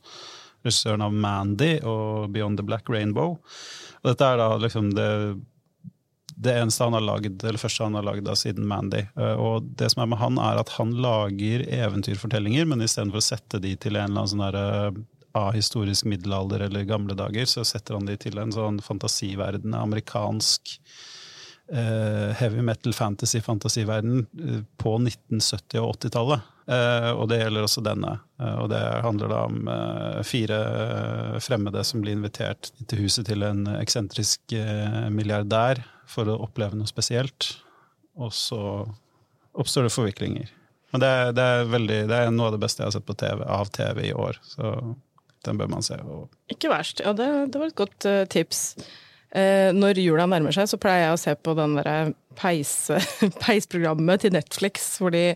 Regissøren 0.63 1.03
av 1.03 1.11
'Mandy' 1.11 1.83
og 1.83 2.31
'Beyond 2.31 2.57
the 2.57 2.63
Black 2.63 2.87
Rainbow'. 2.87 3.39
Og 4.01 4.07
dette 4.07 4.23
er 4.23 4.37
da 4.37 4.55
liksom 4.57 4.93
det 4.95 5.11
det 6.41 6.55
eneste 6.57 6.87
han 6.87 6.95
har 6.97 7.05
lagd, 7.05 7.43
eller 7.45 7.61
første 7.61 7.85
han 7.85 7.97
har 7.99 8.05
lagd 8.07 8.29
siden 8.39 8.65
Mandy. 8.67 9.03
Eh, 9.15 9.37
Og 9.37 9.67
det 9.77 9.91
som 9.93 10.03
er 10.03 10.11
med 10.13 10.21
han, 10.21 10.39
er 10.41 10.61
at 10.61 10.73
han 10.79 10.95
lager 11.03 11.65
eventyrfortellinger, 11.69 12.65
men 12.69 12.81
istedenfor 12.81 13.21
å 13.21 13.29
sette 13.31 13.61
de 13.61 13.75
til 13.77 13.95
en 13.95 14.07
eller 14.09 14.23
annen 14.23 14.31
sånn 14.33 14.45
derre 14.47 15.05
ahistorisk 15.37 16.09
middelalder 16.11 16.65
eller 16.67 16.83
gamle 16.89 17.15
dager, 17.15 17.45
så 17.47 17.63
setter 17.63 17.95
han 17.95 18.09
de 18.09 18.17
til 18.19 18.39
en 18.41 18.51
sånn 18.51 18.81
fantasiverden, 18.83 19.75
amerikansk 19.77 20.73
eh, 21.71 22.33
heavy 22.41 22.61
metal 22.67 22.93
fantasy-fantasiverden 22.93 24.25
eh, 24.41 24.63
på 24.81 24.97
1970- 24.97 25.79
og 25.79 25.95
80-tallet. 25.95 26.49
Eh, 26.71 27.09
og 27.15 27.29
det 27.31 27.39
gjelder 27.41 27.65
også 27.65 27.83
denne. 27.85 28.17
Eh, 28.41 28.57
og 28.59 28.69
det 28.73 28.81
handler 29.05 29.31
da 29.31 29.39
om 29.47 29.71
eh, 29.71 30.19
fire 30.27 30.59
eh, 30.73 31.39
fremmede 31.43 31.83
som 31.87 32.03
blir 32.03 32.17
invitert 32.17 32.73
til 32.87 33.05
huset 33.05 33.27
til 33.31 33.47
en 33.47 33.63
eksentrisk 33.79 34.55
eh, 34.57 35.07
milliardær 35.15 35.79
for 36.11 36.29
å 36.31 36.39
oppleve 36.45 36.77
noe 36.79 36.89
spesielt. 36.89 37.53
Og 38.19 38.33
så 38.35 38.59
oppstår 39.51 39.87
det 39.87 39.93
forviklinger. 39.95 40.51
Men 40.91 41.03
det, 41.03 41.07
er- 41.21 41.31
det, 41.35 41.45
er 41.55 41.69
veldig, 41.71 42.01
det 42.11 42.17
er 42.25 42.33
noe 42.35 42.49
av 42.49 42.57
det 42.57 42.63
beste 42.65 42.83
jeg 42.83 42.91
har 42.91 42.97
sett 42.97 43.07
på 43.07 43.15
TV, 43.19 43.45
av 43.47 43.71
TV 43.71 44.03
i 44.09 44.13
år. 44.15 44.39
Så 44.43 44.73
den 45.47 45.57
bør 45.59 45.71
man 45.71 45.85
se. 45.85 45.97
Ikke 46.51 46.71
verst. 46.71 47.01
Ja, 47.05 47.15
det, 47.17 47.29
det 47.53 47.61
var 47.61 47.71
et 47.71 47.79
godt 47.79 48.07
uh, 48.09 48.23
tips. 48.29 48.75
Eh, 49.31 49.69
når 49.71 50.01
jula 50.03 50.25
nærmer 50.27 50.51
seg, 50.51 50.67
så 50.67 50.79
pleier 50.81 51.05
jeg 51.05 51.15
å 51.15 51.19
se 51.21 51.33
på 51.39 51.53
den 51.55 51.77
derre 51.79 52.11
peis, 52.39 52.73
peisprogrammet 53.45 54.25
til 54.25 54.33
Netflix, 54.35 54.97
fordi 54.99 55.29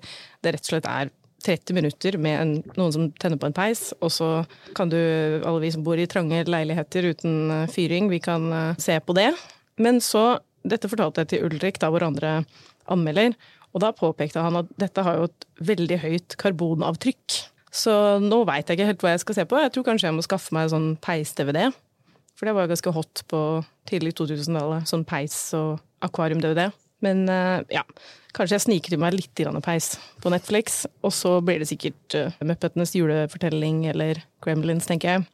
det 0.44 0.52
rett 0.52 0.68
og 0.68 0.74
slett 0.74 0.90
er 0.92 1.12
30 1.46 1.78
minutter 1.78 2.18
med 2.20 2.36
en, 2.42 2.52
noen 2.76 2.92
som 2.92 3.08
tenner 3.22 3.40
på 3.40 3.48
en 3.48 3.56
peis, 3.56 3.92
og 4.04 4.12
så 4.12 4.30
kan 4.76 4.92
du, 4.92 4.98
alle 5.46 5.62
vi 5.64 5.70
som 5.72 5.86
bor 5.86 6.00
i 6.02 6.08
trange 6.12 6.42
leiligheter 6.50 7.08
uten 7.14 7.38
eh, 7.62 7.66
fyring, 7.72 8.10
vi 8.12 8.20
kan 8.24 8.50
eh, 8.52 8.82
se 8.84 8.98
på 9.00 9.16
det. 9.16 9.30
Men 9.80 10.02
så, 10.04 10.26
dette 10.66 10.90
fortalte 10.92 11.24
jeg 11.24 11.34
til 11.34 11.46
Ulrik, 11.48 11.80
da 11.82 11.92
vår 11.94 12.08
andre 12.10 12.32
anmelder, 12.92 13.36
og 13.76 13.84
da 13.84 13.92
påpekte 13.96 14.44
han 14.44 14.62
at 14.62 14.70
dette 14.80 15.04
har 15.04 15.20
jo 15.20 15.28
et 15.30 15.48
veldig 15.68 16.00
høyt 16.04 16.38
karbonavtrykk. 16.42 17.42
Så 17.76 17.94
nå 18.24 18.46
veit 18.48 18.70
jeg 18.70 18.80
ikke 18.80 18.88
helt 18.88 19.04
hva 19.04 19.16
jeg 19.16 19.24
skal 19.26 19.38
se 19.40 19.46
på. 19.52 19.60
Jeg 19.60 19.74
tror 19.76 19.88
kanskje 19.90 20.08
jeg 20.08 20.16
må 20.16 20.24
skaffe 20.24 20.56
meg 20.56 20.72
sånn 20.72 20.94
peis-DVD. 21.04 21.68
For 22.36 22.48
det 22.48 22.56
var 22.56 22.66
jo 22.66 22.72
ganske 22.72 22.94
hot 22.96 23.24
på 23.32 23.42
tidlig 23.90 24.16
2000-tallet. 24.16 24.88
Sånn 24.88 25.04
peis 25.08 25.36
og 25.58 25.82
akvarium-DVD. 26.08 26.70
Men 27.04 27.26
eh, 27.32 27.60
ja, 27.76 27.84
kanskje 28.36 28.58
jeg 28.58 28.66
sniker 28.66 28.96
til 28.96 29.02
meg 29.04 29.16
litt 29.16 29.36
grann 29.40 29.60
peis 29.64 29.96
på 30.24 30.32
Netflix. 30.32 30.84
Og 31.04 31.12
så 31.16 31.38
blir 31.44 31.60
det 31.62 31.70
sikkert 31.70 32.16
uh, 32.16 32.32
Muppetenes 32.48 32.96
julefortelling 32.96 33.86
eller 33.92 34.24
Gremlins, 34.44 34.88
tenker 34.90 35.12
jeg. 35.12 35.28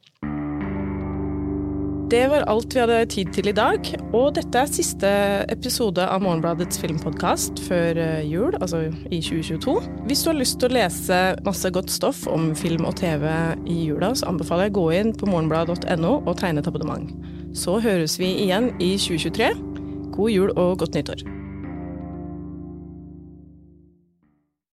Det 2.12 2.26
var 2.28 2.44
alt 2.52 2.76
vi 2.76 2.80
hadde 2.82 3.06
tid 3.08 3.30
til 3.32 3.48
i 3.48 3.54
dag, 3.56 3.86
og 4.12 4.34
dette 4.36 4.60
er 4.60 4.68
siste 4.68 5.08
episode 5.54 6.04
av 6.04 6.20
Morgenbladets 6.20 6.82
filmpodkast 6.82 7.62
før 7.70 7.96
eh, 8.04 8.26
jul, 8.28 8.52
altså 8.58 8.82
i 9.08 9.22
2022. 9.24 9.78
Hvis 10.10 10.26
du 10.26 10.32
har 10.34 10.36
lyst 10.42 10.60
til 10.60 10.68
å 10.68 10.76
lese 10.76 11.22
masse 11.48 11.72
godt 11.72 11.96
stoff 11.96 12.26
om 12.28 12.50
film 12.52 12.84
og 12.90 12.98
TV 13.00 13.24
i 13.64 13.78
jula, 13.86 14.12
så 14.12 14.28
anbefaler 14.28 14.68
jeg 14.68 14.76
å 14.76 14.80
gå 14.82 14.88
inn 15.00 15.16
på 15.16 15.32
morgenblad.no 15.32 16.18
og 16.20 16.34
tegne 16.44 16.60
et 16.60 16.68
abonnement. 16.68 17.16
Så 17.56 17.80
høres 17.80 18.20
vi 18.20 18.34
igjen 18.44 18.74
i 18.84 18.98
2023. 19.00 19.54
God 20.12 20.36
jul 20.36 20.52
og 20.58 20.82
godt 20.84 21.00
nyttår. 21.00 21.24